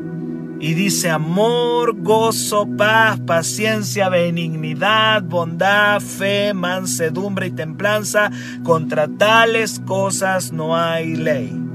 Y 0.60 0.74
dice 0.74 1.08
amor, 1.08 2.00
gozo, 2.02 2.66
paz, 2.76 3.20
paciencia, 3.20 4.08
benignidad, 4.08 5.22
bondad, 5.22 6.00
fe, 6.00 6.52
mansedumbre 6.52 7.46
y 7.46 7.50
templanza. 7.52 8.30
Contra 8.64 9.06
tales 9.06 9.80
cosas 9.86 10.52
no 10.52 10.76
hay 10.76 11.14
ley. 11.14 11.68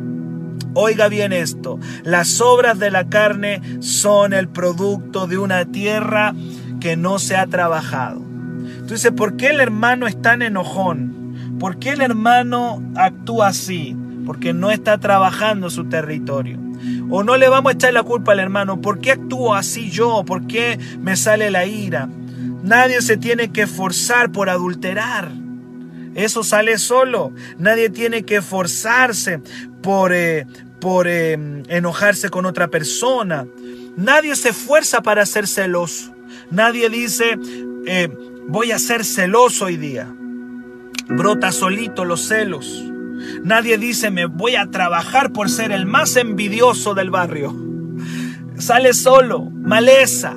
Oiga 0.75 1.07
bien 1.07 1.33
esto, 1.33 1.79
las 2.03 2.41
obras 2.41 2.79
de 2.79 2.89
la 2.89 3.07
carne 3.07 3.61
son 3.79 4.33
el 4.33 4.49
producto 4.49 5.27
de 5.27 5.37
una 5.37 5.65
tierra 5.65 6.33
que 6.81 6.97
no 6.97 7.19
se 7.19 7.35
ha 7.35 7.45
trabajado. 7.45 8.21
Entonces, 8.79 9.11
¿por 9.11 9.37
qué 9.37 9.51
el 9.51 9.61
hermano 9.61 10.07
es 10.07 10.19
tan 10.21 10.41
enojón? 10.41 11.57
¿Por 11.59 11.77
qué 11.77 11.91
el 11.91 12.01
hermano 12.01 12.81
actúa 12.95 13.47
así? 13.47 13.95
Porque 14.25 14.53
no 14.53 14.71
está 14.71 14.97
trabajando 14.97 15.69
su 15.69 15.85
territorio. 15.85 16.59
O 17.09 17.23
no 17.23 17.37
le 17.37 17.49
vamos 17.49 17.71
a 17.71 17.75
echar 17.75 17.93
la 17.93 18.03
culpa 18.03 18.31
al 18.31 18.39
hermano. 18.39 18.81
¿Por 18.81 18.99
qué 18.99 19.11
actúo 19.11 19.53
así 19.53 19.89
yo? 19.89 20.23
¿Por 20.25 20.47
qué 20.47 20.79
me 20.99 21.15
sale 21.15 21.51
la 21.51 21.65
ira? 21.65 22.09
Nadie 22.63 23.01
se 23.01 23.17
tiene 23.17 23.51
que 23.51 23.63
esforzar 23.63 24.31
por 24.31 24.49
adulterar. 24.49 25.31
Eso 26.15 26.43
sale 26.43 26.77
solo. 26.77 27.33
Nadie 27.57 27.89
tiene 27.89 28.23
que 28.23 28.37
esforzarse 28.37 29.41
por, 29.81 30.13
eh, 30.13 30.45
por 30.79 31.07
eh, 31.07 31.33
enojarse 31.67 32.29
con 32.29 32.45
otra 32.45 32.67
persona. 32.67 33.45
Nadie 33.97 34.35
se 34.35 34.49
esfuerza 34.49 35.01
para 35.01 35.25
ser 35.25 35.47
celoso. 35.47 36.13
Nadie 36.49 36.89
dice, 36.89 37.37
eh, 37.85 38.09
voy 38.47 38.71
a 38.71 38.79
ser 38.79 39.03
celoso 39.03 39.65
hoy 39.65 39.77
día. 39.77 40.13
Brota 41.07 41.51
solito 41.51 42.05
los 42.05 42.27
celos. 42.27 42.92
Nadie 43.43 43.77
dice, 43.77 44.11
me 44.11 44.25
voy 44.25 44.55
a 44.55 44.69
trabajar 44.71 45.31
por 45.31 45.49
ser 45.49 45.71
el 45.71 45.85
más 45.85 46.15
envidioso 46.15 46.93
del 46.93 47.09
barrio. 47.09 47.55
Sale 48.57 48.93
solo, 48.93 49.49
maleza 49.49 50.35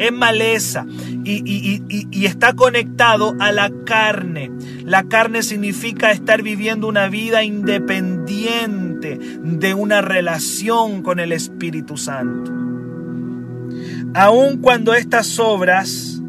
es 0.00 0.12
maleza 0.12 0.86
y, 1.24 2.24
está 2.24 2.54
conectado 2.54 3.36
a 3.38 3.52
la 3.52 3.70
carne. 3.84 4.50
La 4.84 5.04
carne 5.04 5.42
significa 5.42 6.10
estar 6.10 6.42
viviendo 6.42 6.88
una 6.88 7.08
vida 7.08 7.44
independiente 7.44 9.18
de 9.42 9.74
una 9.74 10.00
relación 10.00 11.02
con 11.02 11.20
el 11.20 11.32
Espíritu 11.32 11.98
Santo. 11.98 12.50
Aun 14.14 14.58
cuando 14.58 14.94
estas 14.94 15.38
obras 15.38 16.22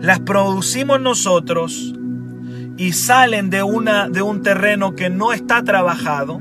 las 0.00 0.20
producimos 0.20 1.00
nosotros 1.00 1.94
y 2.76 2.92
salen 2.92 3.50
de, 3.50 3.62
una, 3.62 4.08
de 4.08 4.22
un 4.22 4.42
terreno 4.42 4.94
que 4.94 5.10
no 5.10 5.32
está 5.32 5.62
trabajado, 5.62 6.40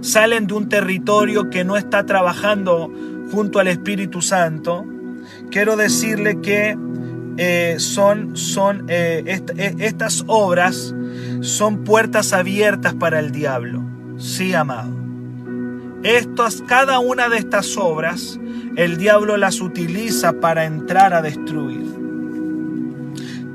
salen 0.00 0.46
de 0.46 0.54
un 0.54 0.68
territorio 0.68 1.50
que 1.50 1.64
no 1.64 1.76
está 1.76 2.06
trabajando 2.06 2.92
junto 3.30 3.58
al 3.58 3.68
Espíritu 3.68 4.22
Santo, 4.22 4.84
quiero 5.50 5.76
decirle 5.76 6.40
que 6.40 6.76
eh, 7.36 7.76
son, 7.78 8.36
son 8.36 8.86
eh, 8.88 9.22
eh, 9.56 9.74
estas 9.78 10.24
obras 10.26 10.94
son 11.40 11.84
puertas 11.84 12.32
abiertas 12.32 12.94
para 12.94 13.18
el 13.18 13.30
diablo. 13.30 13.82
Sí, 14.18 14.54
amado. 14.54 14.90
Estas, 16.02 16.62
cada 16.66 16.98
una 16.98 17.28
de 17.28 17.38
estas 17.38 17.76
obras, 17.76 18.38
el 18.76 18.96
diablo 18.96 19.36
las 19.36 19.60
utiliza 19.60 20.34
para 20.34 20.64
entrar 20.64 21.14
a 21.14 21.22
destruir. 21.22 21.86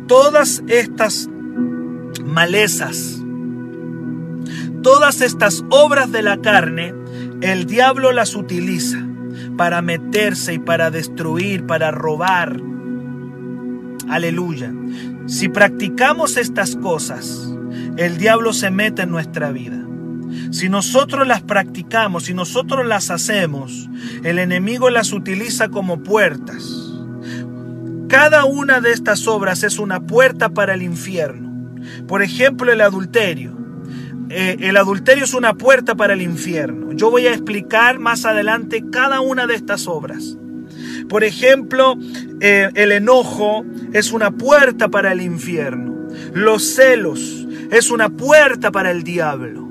Todas 0.08 0.64
estas 0.68 1.30
malezas, 2.26 3.22
todas 4.82 5.22
estas 5.22 5.64
obras 5.70 6.12
de 6.12 6.22
la 6.22 6.38
carne, 6.42 6.94
el 7.42 7.66
diablo 7.66 8.12
las 8.12 8.36
utiliza 8.36 9.06
para 9.58 9.82
meterse 9.82 10.54
y 10.54 10.60
para 10.60 10.92
destruir, 10.92 11.66
para 11.66 11.92
robar. 11.92 12.60
Aleluya. 14.10 14.74
Si 15.28 15.50
practicamos 15.50 16.38
estas 16.38 16.76
cosas, 16.76 17.52
el 17.98 18.18
diablo 18.18 18.54
se 18.54 18.70
mete 18.72 19.04
en 19.04 19.12
nuestra 19.12 19.52
vida. 19.52 19.82
Si 20.52 20.70
nosotros 20.70 21.28
las 21.28 21.42
practicamos, 21.42 22.26
si 22.26 22.34
nosotros 22.34 22.86
las 22.86 23.10
hacemos, 23.10 23.90
el 24.24 24.40
enemigo 24.40 24.90
las 24.90 25.14
utiliza 25.14 25.70
como 25.70 26.04
puertas. 26.04 26.64
Cada 28.08 28.46
una 28.46 28.82
de 28.82 28.92
estas 28.92 29.28
obras 29.28 29.64
es 29.64 29.80
una 29.80 30.02
puerta 30.02 30.50
para 30.50 30.74
el 30.74 30.84
infierno. 30.84 31.45
Por 32.08 32.22
ejemplo, 32.22 32.72
el 32.72 32.82
adulterio. 32.82 33.58
Eh, 34.30 34.58
el 34.62 34.78
adulterio 34.78 35.24
es 35.24 35.34
una 35.34 35.54
puerta 35.54 35.96
para 35.96 36.14
el 36.14 36.22
infierno. 36.22 36.94
Yo 36.94 37.12
voy 37.12 37.28
a 37.28 37.32
explicar 37.32 38.00
más 38.00 38.26
adelante 38.26 38.84
cada 38.92 39.22
una 39.22 39.48
de 39.48 39.56
estas 39.56 39.88
obras. 39.88 40.38
Por 41.10 41.24
ejemplo, 41.24 41.96
eh, 42.42 42.70
el 42.74 42.92
enojo 42.92 43.64
es 43.94 44.12
una 44.12 44.32
puerta 44.32 44.90
para 44.90 45.12
el 45.12 45.22
infierno. 45.22 46.08
Los 46.34 46.64
celos 46.76 47.48
es 47.72 47.92
una 47.92 48.10
puerta 48.10 48.72
para 48.72 48.92
el 48.92 49.04
diablo. 49.04 49.70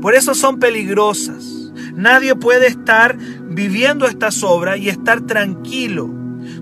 Por 0.00 0.14
eso 0.14 0.34
son 0.34 0.58
peligrosas. 0.58 1.72
Nadie 1.94 2.34
puede 2.34 2.66
estar 2.66 3.16
viviendo 3.48 4.06
estas 4.06 4.42
obras 4.42 4.78
y 4.78 4.88
estar 4.88 5.22
tranquilo. 5.22 6.10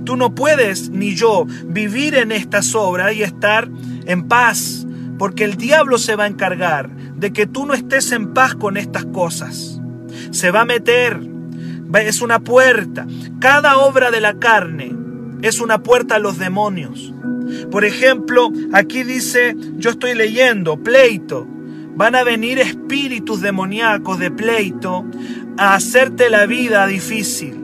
Tú 0.04 0.16
no 0.16 0.34
puedes, 0.34 0.90
ni 0.90 1.14
yo, 1.14 1.46
vivir 1.66 2.14
en 2.14 2.32
estas 2.32 2.74
obras 2.74 3.14
y 3.14 3.22
estar 3.22 3.68
en 4.04 4.28
paz, 4.28 4.86
porque 5.22 5.44
el 5.44 5.56
diablo 5.56 5.98
se 5.98 6.16
va 6.16 6.24
a 6.24 6.26
encargar 6.26 6.90
de 6.90 7.32
que 7.32 7.46
tú 7.46 7.64
no 7.64 7.74
estés 7.74 8.10
en 8.10 8.34
paz 8.34 8.56
con 8.56 8.76
estas 8.76 9.04
cosas. 9.04 9.80
Se 10.32 10.50
va 10.50 10.62
a 10.62 10.64
meter, 10.64 11.16
es 11.94 12.22
una 12.22 12.40
puerta. 12.40 13.06
Cada 13.38 13.78
obra 13.78 14.10
de 14.10 14.20
la 14.20 14.40
carne 14.40 14.92
es 15.40 15.60
una 15.60 15.80
puerta 15.84 16.16
a 16.16 16.18
los 16.18 16.38
demonios. 16.38 17.14
Por 17.70 17.84
ejemplo, 17.84 18.50
aquí 18.72 19.04
dice, 19.04 19.54
yo 19.76 19.90
estoy 19.90 20.16
leyendo, 20.16 20.82
pleito. 20.82 21.46
Van 21.94 22.16
a 22.16 22.24
venir 22.24 22.58
espíritus 22.58 23.40
demoníacos 23.40 24.18
de 24.18 24.32
pleito 24.32 25.04
a 25.56 25.76
hacerte 25.76 26.30
la 26.30 26.46
vida 26.46 26.84
difícil. 26.88 27.54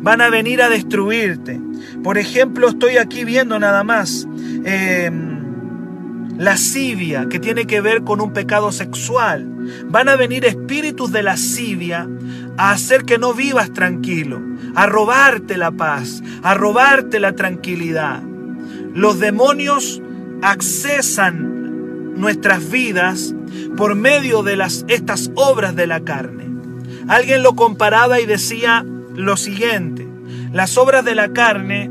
Van 0.00 0.20
a 0.20 0.28
venir 0.28 0.60
a 0.60 0.68
destruirte. 0.68 1.60
Por 2.02 2.18
ejemplo, 2.18 2.70
estoy 2.70 2.96
aquí 2.96 3.24
viendo 3.24 3.60
nada 3.60 3.84
más. 3.84 4.26
Eh, 4.64 5.36
lascivia, 6.38 7.28
que 7.28 7.40
tiene 7.40 7.66
que 7.66 7.80
ver 7.80 8.04
con 8.04 8.20
un 8.20 8.32
pecado 8.32 8.72
sexual. 8.72 9.46
Van 9.86 10.08
a 10.08 10.16
venir 10.16 10.44
espíritus 10.46 11.12
de 11.12 11.22
lascivia 11.24 12.08
a 12.56 12.70
hacer 12.70 13.04
que 13.04 13.18
no 13.18 13.34
vivas 13.34 13.72
tranquilo, 13.72 14.40
a 14.74 14.86
robarte 14.86 15.58
la 15.58 15.72
paz, 15.72 16.22
a 16.42 16.54
robarte 16.54 17.20
la 17.20 17.32
tranquilidad. 17.32 18.22
Los 18.94 19.18
demonios 19.18 20.00
accesan 20.40 22.14
nuestras 22.14 22.70
vidas 22.70 23.34
por 23.76 23.94
medio 23.96 24.42
de 24.42 24.56
las, 24.56 24.84
estas 24.88 25.30
obras 25.34 25.74
de 25.74 25.86
la 25.86 26.00
carne. 26.00 26.48
Alguien 27.08 27.42
lo 27.42 27.54
comparaba 27.54 28.20
y 28.20 28.26
decía 28.26 28.84
lo 29.14 29.36
siguiente, 29.36 30.06
las 30.52 30.78
obras 30.78 31.04
de 31.04 31.14
la 31.14 31.32
carne 31.32 31.90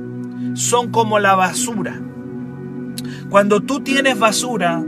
son 0.54 0.92
como 0.92 1.20
la 1.20 1.36
basura 1.36 2.02
cuando 3.30 3.62
tú 3.62 3.82
tienes 3.82 4.18
basura 4.18 4.84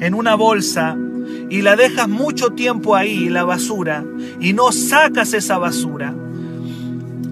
en 0.00 0.14
una 0.14 0.34
bolsa 0.34 0.96
y 1.48 1.62
la 1.62 1.76
dejas 1.76 2.08
mucho 2.08 2.50
tiempo 2.50 2.94
ahí, 2.94 3.28
la 3.28 3.44
basura, 3.44 4.04
y 4.38 4.52
no 4.52 4.72
sacas 4.72 5.32
esa 5.32 5.58
basura, 5.58 6.14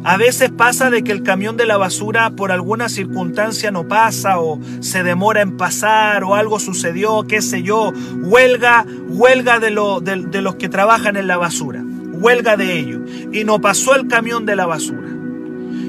a 0.04 0.16
veces 0.16 0.50
pasa 0.50 0.90
de 0.90 1.02
que 1.02 1.12
el 1.12 1.22
camión 1.22 1.56
de 1.56 1.66
la 1.66 1.76
basura 1.76 2.30
por 2.30 2.52
alguna 2.52 2.88
circunstancia 2.88 3.70
no 3.70 3.88
pasa 3.88 4.40
o 4.40 4.60
se 4.80 5.02
demora 5.02 5.42
en 5.42 5.56
pasar 5.56 6.24
o 6.24 6.34
algo 6.34 6.60
sucedió, 6.60 7.24
qué 7.28 7.42
sé 7.42 7.62
yo, 7.62 7.92
huelga, 8.22 8.86
huelga 9.08 9.58
de, 9.58 9.70
de 10.30 10.42
los 10.42 10.54
que 10.54 10.68
trabajan 10.68 11.16
en 11.16 11.26
la 11.26 11.36
basura, 11.36 11.84
huelga 11.84 12.56
de 12.56 12.78
ellos. 12.78 13.00
Y 13.32 13.44
no 13.44 13.60
pasó 13.60 13.96
el 13.96 14.06
camión 14.06 14.46
de 14.46 14.56
la 14.56 14.66
basura. 14.66 15.08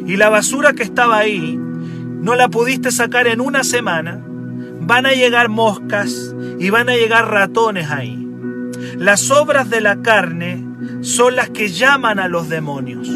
Y 0.06 0.18
la 0.18 0.30
basura 0.30 0.74
que 0.74 0.84
estaba 0.84 1.18
ahí, 1.18 1.58
no 1.58 2.36
la 2.36 2.50
pudiste 2.50 2.92
sacar 2.92 3.28
en 3.28 3.40
una 3.40 3.64
semana 3.64 4.20
van 4.90 5.06
a 5.06 5.12
llegar 5.12 5.50
moscas 5.50 6.34
y 6.58 6.72
van 6.72 6.90
a 6.90 6.96
llegar 6.96 7.30
ratones 7.30 7.92
ahí. 7.92 8.28
Las 8.98 9.30
obras 9.30 9.70
de 9.70 9.82
la 9.82 10.02
carne 10.02 10.66
son 11.02 11.36
las 11.36 11.52
que 11.52 11.70
llaman 11.70 12.18
a 12.18 12.28
los 12.28 12.50
demonios. 12.50 13.08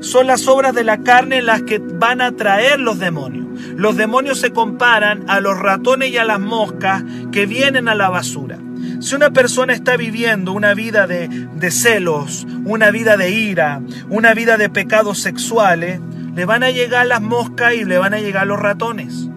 Son 0.00 0.26
las 0.26 0.48
obras 0.48 0.74
de 0.74 0.84
la 0.84 1.02
carne 1.02 1.42
las 1.42 1.60
que 1.64 1.80
van 1.80 2.22
a 2.22 2.32
traer 2.32 2.80
los 2.80 2.98
demonios. 2.98 3.44
Los 3.76 3.98
demonios 3.98 4.40
se 4.40 4.52
comparan 4.52 5.28
a 5.28 5.40
los 5.40 5.58
ratones 5.58 6.08
y 6.12 6.16
a 6.16 6.24
las 6.24 6.40
moscas 6.40 7.04
que 7.30 7.44
vienen 7.44 7.88
a 7.88 7.94
la 7.94 8.08
basura. 8.08 8.58
Si 9.00 9.14
una 9.14 9.30
persona 9.32 9.74
está 9.74 9.98
viviendo 9.98 10.52
una 10.52 10.72
vida 10.72 11.06
de, 11.06 11.28
de 11.28 11.70
celos, 11.70 12.46
una 12.64 12.90
vida 12.90 13.18
de 13.18 13.32
ira, 13.32 13.82
una 14.08 14.32
vida 14.32 14.56
de 14.56 14.70
pecados 14.70 15.18
sexuales, 15.18 16.00
le 16.34 16.46
van 16.46 16.62
a 16.62 16.70
llegar 16.70 17.06
las 17.06 17.20
moscas 17.20 17.74
y 17.74 17.84
le 17.84 17.98
van 17.98 18.14
a 18.14 18.18
llegar 18.18 18.46
los 18.46 18.58
ratones 18.58 19.28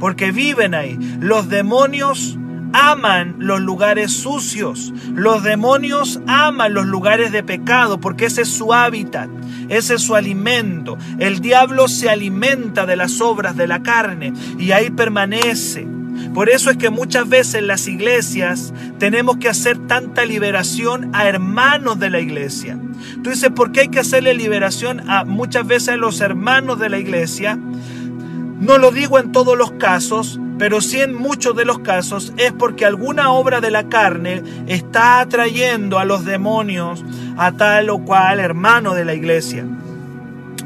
porque 0.00 0.32
viven 0.32 0.74
ahí. 0.74 0.98
Los 1.20 1.48
demonios 1.48 2.36
aman 2.72 3.36
los 3.38 3.60
lugares 3.60 4.12
sucios. 4.12 4.92
Los 5.14 5.44
demonios 5.44 6.20
aman 6.26 6.74
los 6.74 6.86
lugares 6.86 7.30
de 7.30 7.42
pecado 7.42 8.00
porque 8.00 8.26
ese 8.26 8.42
es 8.42 8.48
su 8.48 8.72
hábitat, 8.72 9.28
ese 9.68 9.94
es 9.94 10.02
su 10.02 10.16
alimento. 10.16 10.98
El 11.18 11.40
diablo 11.40 11.86
se 11.86 12.10
alimenta 12.10 12.86
de 12.86 12.96
las 12.96 13.20
obras 13.20 13.56
de 13.56 13.66
la 13.66 13.82
carne 13.82 14.32
y 14.58 14.72
ahí 14.72 14.90
permanece. 14.90 15.86
Por 16.34 16.48
eso 16.50 16.70
es 16.70 16.76
que 16.76 16.90
muchas 16.90 17.28
veces 17.28 17.54
en 17.56 17.66
las 17.66 17.88
iglesias 17.88 18.72
tenemos 18.98 19.38
que 19.38 19.48
hacer 19.48 19.78
tanta 19.86 20.24
liberación 20.24 21.10
a 21.14 21.28
hermanos 21.28 21.98
de 21.98 22.10
la 22.10 22.20
iglesia. 22.20 22.78
Tú 23.22 23.30
dices, 23.30 23.50
¿por 23.50 23.72
qué 23.72 23.80
hay 23.80 23.88
que 23.88 24.00
hacerle 24.00 24.34
liberación 24.34 25.08
a 25.08 25.24
muchas 25.24 25.66
veces 25.66 25.90
a 25.90 25.96
los 25.96 26.20
hermanos 26.20 26.78
de 26.78 26.90
la 26.90 26.98
iglesia? 26.98 27.58
No 28.60 28.76
lo 28.76 28.90
digo 28.90 29.18
en 29.18 29.32
todos 29.32 29.56
los 29.56 29.72
casos, 29.72 30.38
pero 30.58 30.82
sí 30.82 31.00
en 31.00 31.14
muchos 31.14 31.56
de 31.56 31.64
los 31.64 31.78
casos 31.78 32.34
es 32.36 32.52
porque 32.52 32.84
alguna 32.84 33.32
obra 33.32 33.62
de 33.62 33.70
la 33.70 33.88
carne 33.88 34.42
está 34.66 35.20
atrayendo 35.20 35.98
a 35.98 36.04
los 36.04 36.26
demonios 36.26 37.02
a 37.38 37.52
tal 37.52 37.88
o 37.88 38.00
cual 38.00 38.38
hermano 38.38 38.92
de 38.92 39.06
la 39.06 39.14
iglesia. 39.14 39.64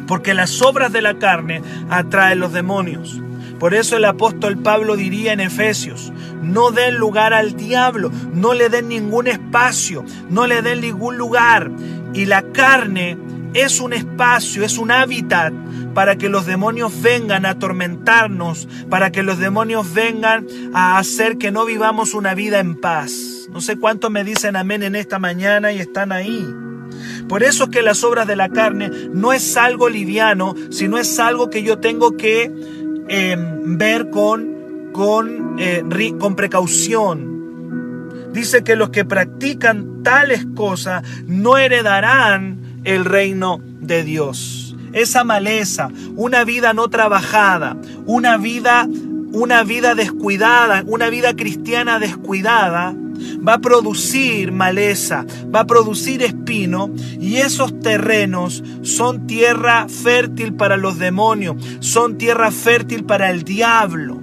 Porque 0.09 0.35
las 0.35 0.61
obras 0.61 0.93
de 0.93 1.03
la 1.03 1.21
carne 1.21 1.63
atraen 1.89 2.41
los 2.41 2.53
demonios. 2.53 3.23
Por 3.61 3.75
eso 3.75 3.97
el 3.97 4.05
apóstol 4.07 4.59
Pablo 4.59 4.97
diría 4.97 5.33
en 5.33 5.39
Efesios, 5.39 6.13
no 6.43 6.73
den 6.73 6.97
lugar 6.97 7.33
al 7.33 7.55
diablo, 7.57 8.11
no 8.33 8.55
le 8.55 8.69
den 8.69 8.89
ningún 8.89 9.29
espacio, 9.29 10.05
no 10.29 10.49
le 10.49 10.63
den 10.63 10.81
ningún 10.81 11.17
lugar. 11.17 11.71
Y 12.13 12.27
la 12.27 12.43
carne 12.43 13.17
es 13.55 13.81
un 13.81 13.93
espacio, 13.93 14.65
es 14.65 14.79
un 14.79 14.91
hábitat 14.91 15.55
para 15.95 16.17
que 16.17 16.29
los 16.29 16.45
demonios 16.45 17.01
vengan 17.01 17.47
a 17.47 17.51
atormentarnos, 17.51 18.69
para 18.91 19.13
que 19.13 19.23
los 19.23 19.39
demonios 19.39 19.95
vengan 19.95 20.47
a 20.75 20.99
hacer 20.99 21.39
que 21.39 21.53
no 21.53 21.65
vivamos 21.65 22.15
una 22.15 22.35
vida 22.35 22.59
en 22.59 22.75
paz. 22.75 23.13
No 23.51 23.61
sé 23.61 23.79
cuántos 23.79 24.11
me 24.11 24.25
dicen 24.25 24.57
amén 24.57 24.83
en 24.83 24.97
esta 24.97 25.21
mañana 25.21 25.73
y 25.73 25.79
están 25.79 26.11
ahí. 26.11 26.45
Por 27.29 27.45
eso 27.45 27.65
es 27.65 27.71
que 27.71 27.83
las 27.83 28.03
obras 28.03 28.27
de 28.27 28.37
la 28.37 28.49
carne 28.49 28.91
no 29.13 29.33
es 29.33 29.57
algo 29.57 29.89
liviano, 29.89 30.55
sino 30.71 30.99
es 30.99 31.19
algo 31.21 31.49
que 31.49 31.63
yo 31.63 31.79
tengo 31.79 32.17
que 32.17 32.53
em, 33.09 33.79
ver 33.79 34.11
con, 34.11 34.91
con, 34.93 35.57
eh, 35.59 35.85
con 36.19 36.35
precaución. 36.35 37.35
Dice 38.33 38.65
que 38.65 38.75
los 38.75 38.91
que 38.91 39.05
practican 39.05 40.03
tales 40.03 40.45
cosas 40.57 41.05
no 41.27 41.57
heredarán 41.57 42.64
el 42.85 43.05
reino 43.05 43.61
de 43.81 44.05
Dios. 44.05 44.77
Esa 44.93 45.25
maleza, 45.25 45.91
una 46.15 46.45
vida 46.45 46.73
no 46.73 46.89
trabajada, 46.89 47.77
una 48.07 48.37
vida 48.37 48.87
una 49.35 49.65
vida 49.65 49.97
descuidada, 49.97 50.85
una 50.87 51.11
vida 51.11 51.35
cristiana 51.35 51.99
descuidada, 51.99 52.95
va 53.47 53.55
a 53.55 53.61
producir 53.61 54.53
maleza, 54.53 55.27
va 55.53 55.61
a 55.61 55.67
producir 55.67 56.23
espino 56.23 56.91
y 57.21 57.37
esos 57.37 57.81
terrenos 57.81 58.63
son 58.83 59.27
tierra 59.27 59.89
fértil 59.89 60.55
para 60.55 60.77
los 60.77 60.99
demonios, 60.99 61.57
son 61.81 62.17
tierra 62.17 62.53
fértil 62.53 63.05
para 63.05 63.31
el 63.31 63.43
diablo. 63.43 64.21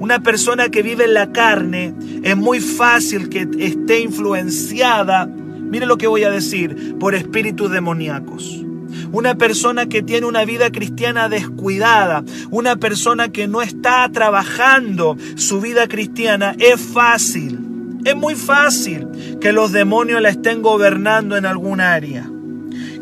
Una 0.00 0.22
persona 0.22 0.70
que 0.70 0.82
vive 0.82 1.04
en 1.04 1.14
la 1.14 1.30
carne 1.30 1.94
es 2.22 2.36
muy 2.36 2.60
fácil 2.60 3.28
que 3.28 3.46
esté 3.58 4.00
influenciada, 4.00 5.28
mire 5.68 5.86
lo 5.86 5.98
que 5.98 6.06
voy 6.06 6.24
a 6.24 6.30
decir, 6.30 6.96
por 6.98 7.14
espíritus 7.14 7.70
demoníacos. 7.70 8.64
Una 9.12 9.36
persona 9.36 9.86
que 9.86 10.02
tiene 10.02 10.26
una 10.26 10.44
vida 10.44 10.70
cristiana 10.70 11.28
descuidada, 11.28 12.24
una 12.50 12.76
persona 12.76 13.30
que 13.30 13.48
no 13.48 13.62
está 13.62 14.08
trabajando 14.10 15.16
su 15.36 15.60
vida 15.60 15.88
cristiana, 15.88 16.54
es 16.58 16.80
fácil, 16.80 17.58
es 18.04 18.16
muy 18.16 18.34
fácil 18.34 19.06
que 19.40 19.52
los 19.52 19.72
demonios 19.72 20.20
la 20.20 20.30
estén 20.30 20.62
gobernando 20.62 21.36
en 21.36 21.46
algún 21.46 21.80
área. 21.80 22.30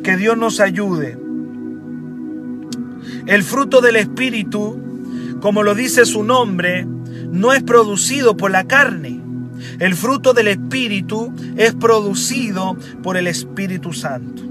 Que 0.03 0.17
Dios 0.17 0.37
nos 0.37 0.61
ayude. 0.61 1.19
El 3.27 3.43
fruto 3.43 3.81
del 3.81 3.97
Espíritu 3.97 4.81
como 5.41 5.63
lo 5.63 5.75
dice 5.75 6.07
su 6.07 6.25
nombre, 6.25 6.87
no 7.31 7.53
es 7.53 7.63
producido 7.63 8.37
por 8.37 8.51
la 8.51 8.65
carne. 8.65 9.16
El 9.79 9.95
fruto 9.95 10.33
del 10.33 10.49
Espíritu 10.49 11.33
es 11.57 11.75
producido 11.75 12.77
por 13.03 13.17
el 13.17 13.27
Espíritu 13.27 13.93
Santo. 13.93 14.43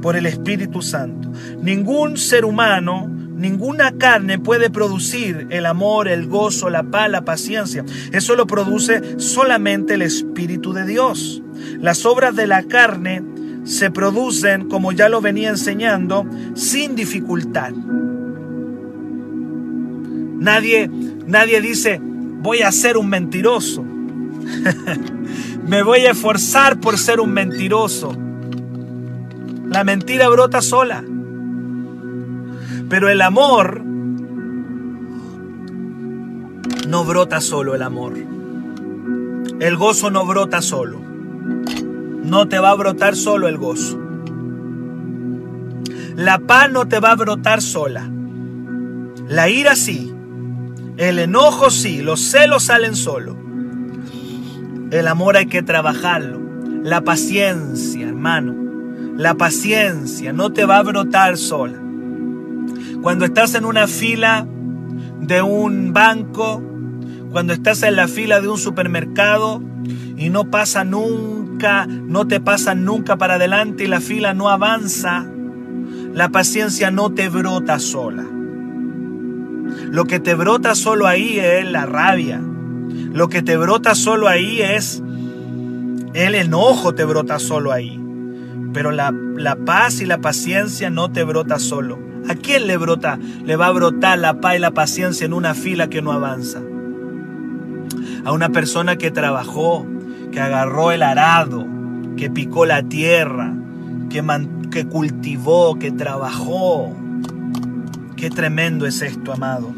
Por 0.00 0.16
el 0.16 0.26
Espíritu 0.26 0.82
Santo. 0.82 1.32
Ningún 1.60 2.16
ser 2.16 2.44
humano, 2.44 3.08
ninguna 3.08 3.92
carne 3.92 4.38
puede 4.38 4.70
producir 4.70 5.48
el 5.50 5.66
amor, 5.66 6.06
el 6.06 6.26
gozo, 6.26 6.70
la 6.70 6.84
paz, 6.84 7.10
la 7.10 7.24
paciencia. 7.24 7.84
Eso 8.12 8.36
lo 8.36 8.46
produce 8.46 9.18
solamente 9.18 9.94
el 9.94 10.02
Espíritu 10.02 10.72
de 10.72 10.86
Dios. 10.86 11.42
Las 11.80 12.06
obras 12.06 12.36
de 12.36 12.46
la 12.46 12.62
carne 12.62 13.22
se 13.64 13.90
producen, 13.90 14.68
como 14.68 14.92
ya 14.92 15.08
lo 15.08 15.20
venía 15.20 15.48
enseñando, 15.48 16.24
sin 16.54 16.94
dificultad. 16.94 17.72
Nadie, 20.38 20.88
nadie 21.26 21.60
dice, 21.60 22.00
voy 22.00 22.60
a 22.60 22.70
ser 22.70 22.96
un 22.96 23.08
mentiroso. 23.08 23.84
Me 25.66 25.82
voy 25.82 26.00
a 26.00 26.12
esforzar 26.12 26.80
por 26.80 26.98
ser 26.98 27.20
un 27.20 27.32
mentiroso. 27.32 28.16
La 29.68 29.84
mentira 29.84 30.28
brota 30.28 30.62
sola. 30.62 31.04
Pero 32.88 33.08
el 33.08 33.20
amor 33.20 33.82
no 36.86 37.04
brota 37.04 37.40
solo 37.40 37.74
el 37.74 37.82
amor. 37.82 38.14
El 39.58 39.76
gozo 39.76 40.10
no 40.10 40.24
brota 40.24 40.62
solo. 40.62 41.00
No 41.00 42.48
te 42.48 42.58
va 42.58 42.70
a 42.70 42.74
brotar 42.74 43.16
solo 43.16 43.48
el 43.48 43.56
gozo. 43.56 43.98
La 46.14 46.38
paz 46.38 46.70
no 46.70 46.86
te 46.88 47.00
va 47.00 47.12
a 47.12 47.16
brotar 47.16 47.62
sola. 47.62 48.08
La 49.28 49.48
ira 49.48 49.76
sí. 49.76 50.12
El 50.96 51.18
enojo 51.18 51.70
sí, 51.70 52.02
los 52.02 52.20
celos 52.20 52.64
salen 52.64 52.96
solo. 52.96 53.45
El 54.90 55.08
amor 55.08 55.36
hay 55.36 55.46
que 55.46 55.62
trabajarlo. 55.62 56.40
La 56.82 57.00
paciencia, 57.00 58.06
hermano. 58.06 58.54
La 59.16 59.34
paciencia 59.34 60.32
no 60.32 60.52
te 60.52 60.64
va 60.64 60.78
a 60.78 60.82
brotar 60.82 61.36
sola. 61.36 61.80
Cuando 63.02 63.24
estás 63.24 63.54
en 63.54 63.64
una 63.64 63.86
fila 63.86 64.46
de 65.20 65.42
un 65.42 65.92
banco, 65.92 66.62
cuando 67.32 67.52
estás 67.52 67.82
en 67.82 67.96
la 67.96 68.08
fila 68.08 68.40
de 68.40 68.48
un 68.48 68.58
supermercado 68.58 69.60
y 70.16 70.30
no 70.30 70.50
pasa 70.50 70.84
nunca, 70.84 71.86
no 71.86 72.26
te 72.26 72.40
pasa 72.40 72.74
nunca 72.74 73.16
para 73.16 73.34
adelante 73.34 73.84
y 73.84 73.88
la 73.88 74.00
fila 74.00 74.34
no 74.34 74.48
avanza, 74.48 75.26
la 76.12 76.28
paciencia 76.28 76.90
no 76.90 77.12
te 77.12 77.28
brota 77.28 77.78
sola. 77.78 78.24
Lo 79.90 80.04
que 80.04 80.20
te 80.20 80.34
brota 80.34 80.74
solo 80.74 81.06
ahí 81.06 81.38
es 81.38 81.64
la 81.70 81.86
rabia. 81.86 82.40
Lo 83.16 83.30
que 83.30 83.40
te 83.40 83.56
brota 83.56 83.94
solo 83.94 84.28
ahí 84.28 84.60
es 84.60 85.02
el 86.12 86.34
enojo 86.34 86.94
te 86.94 87.06
brota 87.06 87.38
solo 87.38 87.72
ahí. 87.72 87.98
Pero 88.74 88.90
la, 88.90 89.10
la 89.10 89.56
paz 89.56 90.02
y 90.02 90.04
la 90.04 90.18
paciencia 90.18 90.90
no 90.90 91.10
te 91.10 91.24
brota 91.24 91.58
solo. 91.58 91.98
¿A 92.28 92.34
quién 92.34 92.66
le 92.66 92.76
brota? 92.76 93.18
Le 93.42 93.56
va 93.56 93.68
a 93.68 93.72
brotar 93.72 94.18
la 94.18 94.38
paz 94.42 94.56
y 94.56 94.58
la 94.58 94.72
paciencia 94.72 95.24
en 95.24 95.32
una 95.32 95.54
fila 95.54 95.88
que 95.88 96.02
no 96.02 96.12
avanza. 96.12 96.60
A 98.26 98.32
una 98.32 98.50
persona 98.50 98.96
que 98.96 99.10
trabajó, 99.10 99.86
que 100.30 100.38
agarró 100.38 100.92
el 100.92 101.02
arado, 101.02 101.66
que 102.18 102.28
picó 102.28 102.66
la 102.66 102.82
tierra, 102.82 103.54
que, 104.10 104.22
que 104.70 104.86
cultivó, 104.88 105.78
que 105.78 105.90
trabajó, 105.90 106.94
Qué 108.16 108.30
tremendo 108.30 108.86
es 108.86 109.02
esto, 109.02 109.32
amado. 109.32 109.74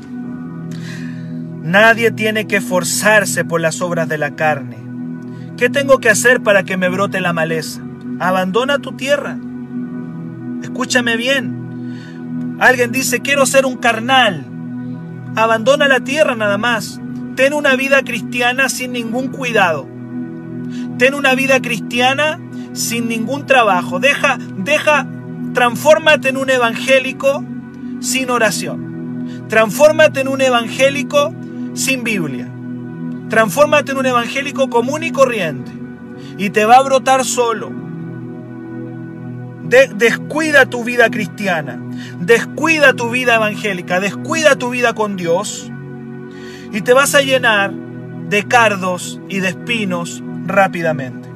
Nadie 1.68 2.10
tiene 2.10 2.46
que 2.46 2.62
forzarse 2.62 3.44
por 3.44 3.60
las 3.60 3.82
obras 3.82 4.08
de 4.08 4.16
la 4.16 4.34
carne. 4.34 4.78
¿Qué 5.58 5.68
tengo 5.68 5.98
que 5.98 6.08
hacer 6.08 6.42
para 6.42 6.62
que 6.62 6.78
me 6.78 6.88
brote 6.88 7.20
la 7.20 7.34
maleza? 7.34 7.82
Abandona 8.20 8.78
tu 8.78 8.92
tierra. 8.96 9.36
Escúchame 10.62 11.18
bien. 11.18 12.56
Alguien 12.58 12.90
dice, 12.90 13.20
quiero 13.20 13.44
ser 13.44 13.66
un 13.66 13.76
carnal. 13.76 14.46
Abandona 15.36 15.88
la 15.88 16.00
tierra 16.00 16.34
nada 16.34 16.56
más. 16.56 17.02
Ten 17.36 17.52
una 17.52 17.76
vida 17.76 18.02
cristiana 18.02 18.70
sin 18.70 18.92
ningún 18.92 19.28
cuidado. 19.28 19.86
Ten 20.96 21.12
una 21.12 21.34
vida 21.34 21.60
cristiana 21.60 22.40
sin 22.72 23.08
ningún 23.08 23.44
trabajo. 23.44 24.00
Deja, 24.00 24.38
deja, 24.56 25.06
transfórmate 25.52 26.30
en 26.30 26.38
un 26.38 26.48
evangélico 26.48 27.44
sin 28.00 28.30
oración. 28.30 29.44
Transfórmate 29.50 30.22
en 30.22 30.28
un 30.28 30.40
evangélico 30.40 31.34
sin 31.78 32.04
Biblia. 32.04 32.48
Transfórmate 33.28 33.92
en 33.92 33.98
un 33.98 34.06
evangélico 34.06 34.68
común 34.68 35.02
y 35.02 35.12
corriente. 35.12 35.70
Y 36.36 36.50
te 36.50 36.64
va 36.64 36.76
a 36.76 36.82
brotar 36.82 37.24
solo. 37.24 37.70
descuida 39.62 40.66
tu 40.66 40.84
vida 40.84 41.10
cristiana. 41.10 41.80
Descuida 42.20 42.94
tu 42.94 43.10
vida 43.10 43.36
evangélica. 43.36 44.00
Descuida 44.00 44.56
tu 44.56 44.70
vida 44.70 44.94
con 44.94 45.16
Dios. 45.16 45.70
Y 46.72 46.80
te 46.82 46.92
vas 46.92 47.14
a 47.14 47.22
llenar 47.22 47.72
de 48.28 48.44
cardos 48.44 49.20
y 49.28 49.40
de 49.40 49.48
espinos 49.48 50.22
rápidamente. 50.46 51.28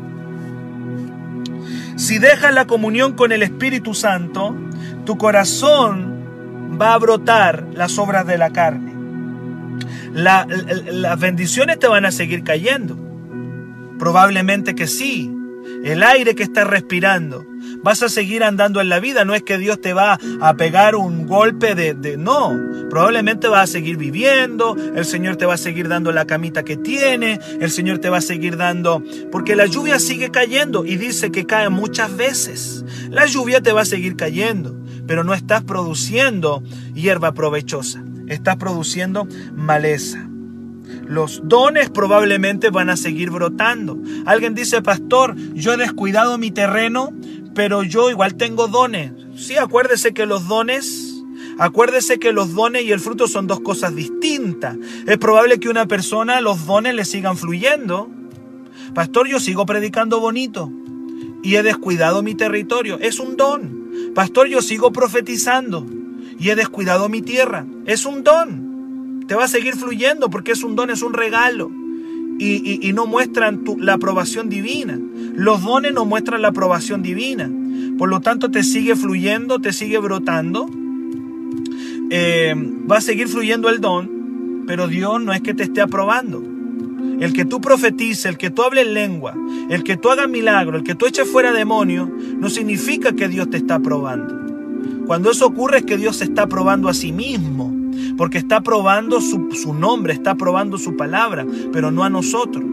Si 1.96 2.18
dejas 2.18 2.52
la 2.52 2.66
comunión 2.66 3.12
con 3.12 3.32
el 3.32 3.42
Espíritu 3.42 3.94
Santo, 3.94 4.56
tu 5.04 5.16
corazón 5.16 6.12
va 6.80 6.94
a 6.94 6.98
brotar 6.98 7.66
las 7.74 7.98
obras 7.98 8.26
de 8.26 8.38
la 8.38 8.50
carne. 8.50 8.91
Las 10.12 11.20
bendiciones 11.20 11.78
te 11.78 11.86
van 11.86 12.04
a 12.04 12.12
seguir 12.12 12.44
cayendo. 12.44 12.96
Probablemente 13.98 14.74
que 14.74 14.86
sí. 14.86 15.30
El 15.84 16.02
aire 16.02 16.34
que 16.34 16.42
estás 16.42 16.66
respirando. 16.66 17.46
Vas 17.82 18.02
a 18.02 18.08
seguir 18.08 18.44
andando 18.44 18.80
en 18.80 18.88
la 18.88 19.00
vida. 19.00 19.24
No 19.24 19.34
es 19.34 19.42
que 19.42 19.58
Dios 19.58 19.80
te 19.80 19.92
va 19.92 20.18
a 20.40 20.54
pegar 20.54 20.96
un 20.96 21.26
golpe 21.26 21.74
de, 21.74 21.94
de... 21.94 22.16
No. 22.16 22.52
Probablemente 22.90 23.48
vas 23.48 23.70
a 23.70 23.72
seguir 23.72 23.96
viviendo. 23.96 24.76
El 24.94 25.04
Señor 25.04 25.36
te 25.36 25.46
va 25.46 25.54
a 25.54 25.58
seguir 25.58 25.88
dando 25.88 26.12
la 26.12 26.26
camita 26.26 26.64
que 26.64 26.76
tiene. 26.76 27.40
El 27.60 27.70
Señor 27.70 27.98
te 27.98 28.08
va 28.08 28.18
a 28.18 28.22
seguir 28.22 28.56
dando... 28.56 29.02
Porque 29.30 29.56
la 29.56 29.66
lluvia 29.66 29.98
sigue 29.98 30.30
cayendo. 30.30 30.84
Y 30.84 30.96
dice 30.96 31.30
que 31.30 31.46
cae 31.46 31.68
muchas 31.68 32.16
veces. 32.16 32.84
La 33.08 33.26
lluvia 33.26 33.60
te 33.60 33.72
va 33.72 33.82
a 33.82 33.86
seguir 33.86 34.16
cayendo 34.16 34.82
pero 35.06 35.24
no 35.24 35.34
estás 35.34 35.62
produciendo 35.64 36.62
hierba 36.94 37.32
provechosa, 37.32 38.02
estás 38.34 38.56
produciendo 38.56 39.26
maleza. 39.54 40.28
Los 41.06 41.42
dones 41.44 41.90
probablemente 41.90 42.70
van 42.70 42.90
a 42.90 42.96
seguir 42.96 43.30
brotando. 43.30 43.98
Alguien 44.24 44.54
dice, 44.54 44.82
pastor, 44.82 45.36
yo 45.54 45.72
he 45.72 45.76
descuidado 45.76 46.38
mi 46.38 46.50
terreno, 46.50 47.12
pero 47.54 47.82
yo 47.82 48.10
igual 48.10 48.36
tengo 48.36 48.68
dones. 48.68 49.12
Sí, 49.36 49.56
acuérdese 49.56 50.14
que 50.14 50.26
los 50.26 50.48
dones, 50.48 51.22
acuérdese 51.58 52.18
que 52.18 52.32
los 52.32 52.54
dones 52.54 52.84
y 52.84 52.92
el 52.92 53.00
fruto 53.00 53.28
son 53.28 53.46
dos 53.46 53.60
cosas 53.60 53.94
distintas. 53.94 54.76
Es 55.06 55.18
probable 55.18 55.60
que 55.60 55.68
una 55.68 55.86
persona 55.86 56.40
los 56.40 56.66
dones 56.66 56.94
le 56.94 57.04
sigan 57.04 57.36
fluyendo. 57.36 58.10
Pastor, 58.94 59.28
yo 59.28 59.40
sigo 59.40 59.66
predicando 59.66 60.20
bonito 60.20 60.70
y 61.42 61.56
he 61.56 61.62
descuidado 61.62 62.22
mi 62.22 62.34
territorio. 62.34 62.98
Es 63.00 63.18
un 63.18 63.36
don. 63.36 64.12
Pastor, 64.14 64.46
yo 64.48 64.62
sigo 64.62 64.92
profetizando 64.92 65.86
y 66.38 66.50
he 66.50 66.56
descuidado 66.56 67.08
mi 67.08 67.22
tierra. 67.22 67.66
Es 67.86 68.06
un 68.06 68.24
don. 68.24 69.24
Te 69.26 69.34
va 69.34 69.44
a 69.44 69.48
seguir 69.48 69.74
fluyendo 69.74 70.30
porque 70.30 70.52
es 70.52 70.62
un 70.62 70.76
don, 70.76 70.90
es 70.90 71.02
un 71.02 71.12
regalo. 71.12 71.70
Y, 72.38 72.92
no 72.92 73.06
muestran 73.06 73.62
la 73.78 73.94
aprobación 73.94 74.48
divina. 74.48 74.98
Los 75.34 75.62
dones 75.62 75.92
no 75.92 76.04
muestran 76.04 76.42
la 76.42 76.48
aprobación 76.48 77.02
divina. 77.02 77.48
Por 77.98 78.08
lo 78.08 78.20
tanto, 78.20 78.50
te 78.50 78.64
sigue 78.64 78.96
fluyendo, 78.96 79.60
te 79.60 79.72
sigue 79.72 79.98
brotando. 79.98 80.68
Eh, 82.10 82.54
va 82.90 82.96
a 82.96 83.00
seguir 83.00 83.28
fluyendo 83.28 83.68
el 83.68 83.80
don, 83.80 84.64
pero 84.66 84.88
Dios 84.88 85.22
no 85.22 85.32
es 85.32 85.40
que 85.40 85.54
te 85.54 85.62
esté 85.62 85.80
aprobando. 85.80 86.42
El 87.20 87.32
que 87.32 87.44
tú 87.44 87.60
profetices, 87.60 88.26
el 88.26 88.36
que 88.36 88.50
tú 88.50 88.62
hables 88.64 88.88
lengua, 88.88 89.34
el 89.70 89.84
que 89.84 89.96
tú 89.96 90.10
hagas 90.10 90.28
milagro, 90.28 90.76
el 90.76 90.82
que 90.82 90.96
tú 90.96 91.06
eches 91.06 91.28
fuera 91.28 91.52
demonio, 91.52 92.10
no 92.36 92.50
significa 92.50 93.12
que 93.12 93.28
Dios 93.28 93.48
te 93.48 93.58
está 93.58 93.78
probando. 93.78 94.41
Cuando 95.12 95.30
eso 95.30 95.44
ocurre 95.44 95.76
es 95.76 95.84
que 95.84 95.98
Dios 95.98 96.16
se 96.16 96.24
está 96.24 96.46
probando 96.46 96.88
a 96.88 96.94
sí 96.94 97.12
mismo. 97.12 97.70
porque 98.16 98.38
está 98.38 98.62
probando 98.62 99.20
su, 99.20 99.50
su 99.52 99.74
nombre, 99.74 100.14
está 100.14 100.36
probando 100.36 100.78
su 100.78 100.96
palabra, 100.96 101.46
pero 101.70 101.90
no 101.90 102.02
a 102.02 102.08
nosotros. 102.08 102.64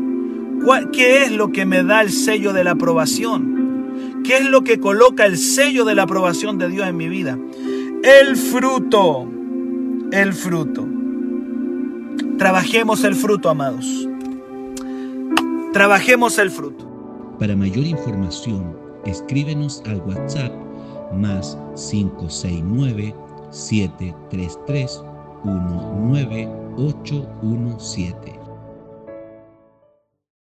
¿Qué 0.93 1.23
es 1.23 1.33
lo 1.33 1.51
que 1.51 1.65
me 1.65 1.83
da 1.83 2.01
el 2.01 2.11
sello 2.11 2.53
de 2.53 2.63
la 2.63 2.71
aprobación? 2.71 4.21
¿Qué 4.23 4.37
es 4.37 4.45
lo 4.45 4.63
que 4.63 4.79
coloca 4.79 5.25
el 5.25 5.37
sello 5.37 5.83
de 5.83 5.95
la 5.95 6.03
aprobación 6.03 6.57
de 6.57 6.69
Dios 6.69 6.87
en 6.87 6.95
mi 6.95 7.09
vida? 7.09 7.37
El 8.03 8.37
fruto, 8.37 9.27
el 10.13 10.31
fruto. 10.31 10.87
Trabajemos 12.37 13.03
el 13.03 13.15
fruto, 13.15 13.49
amados. 13.49 14.07
Trabajemos 15.73 16.39
el 16.39 16.51
fruto. 16.51 17.35
Para 17.37 17.57
mayor 17.57 17.85
información, 17.85 18.77
escríbenos 19.03 19.83
al 19.85 19.97
WhatsApp 19.97 20.68
más 21.13 21.57
569 21.75 23.13
733 23.51 25.03
19817. 25.43 28.38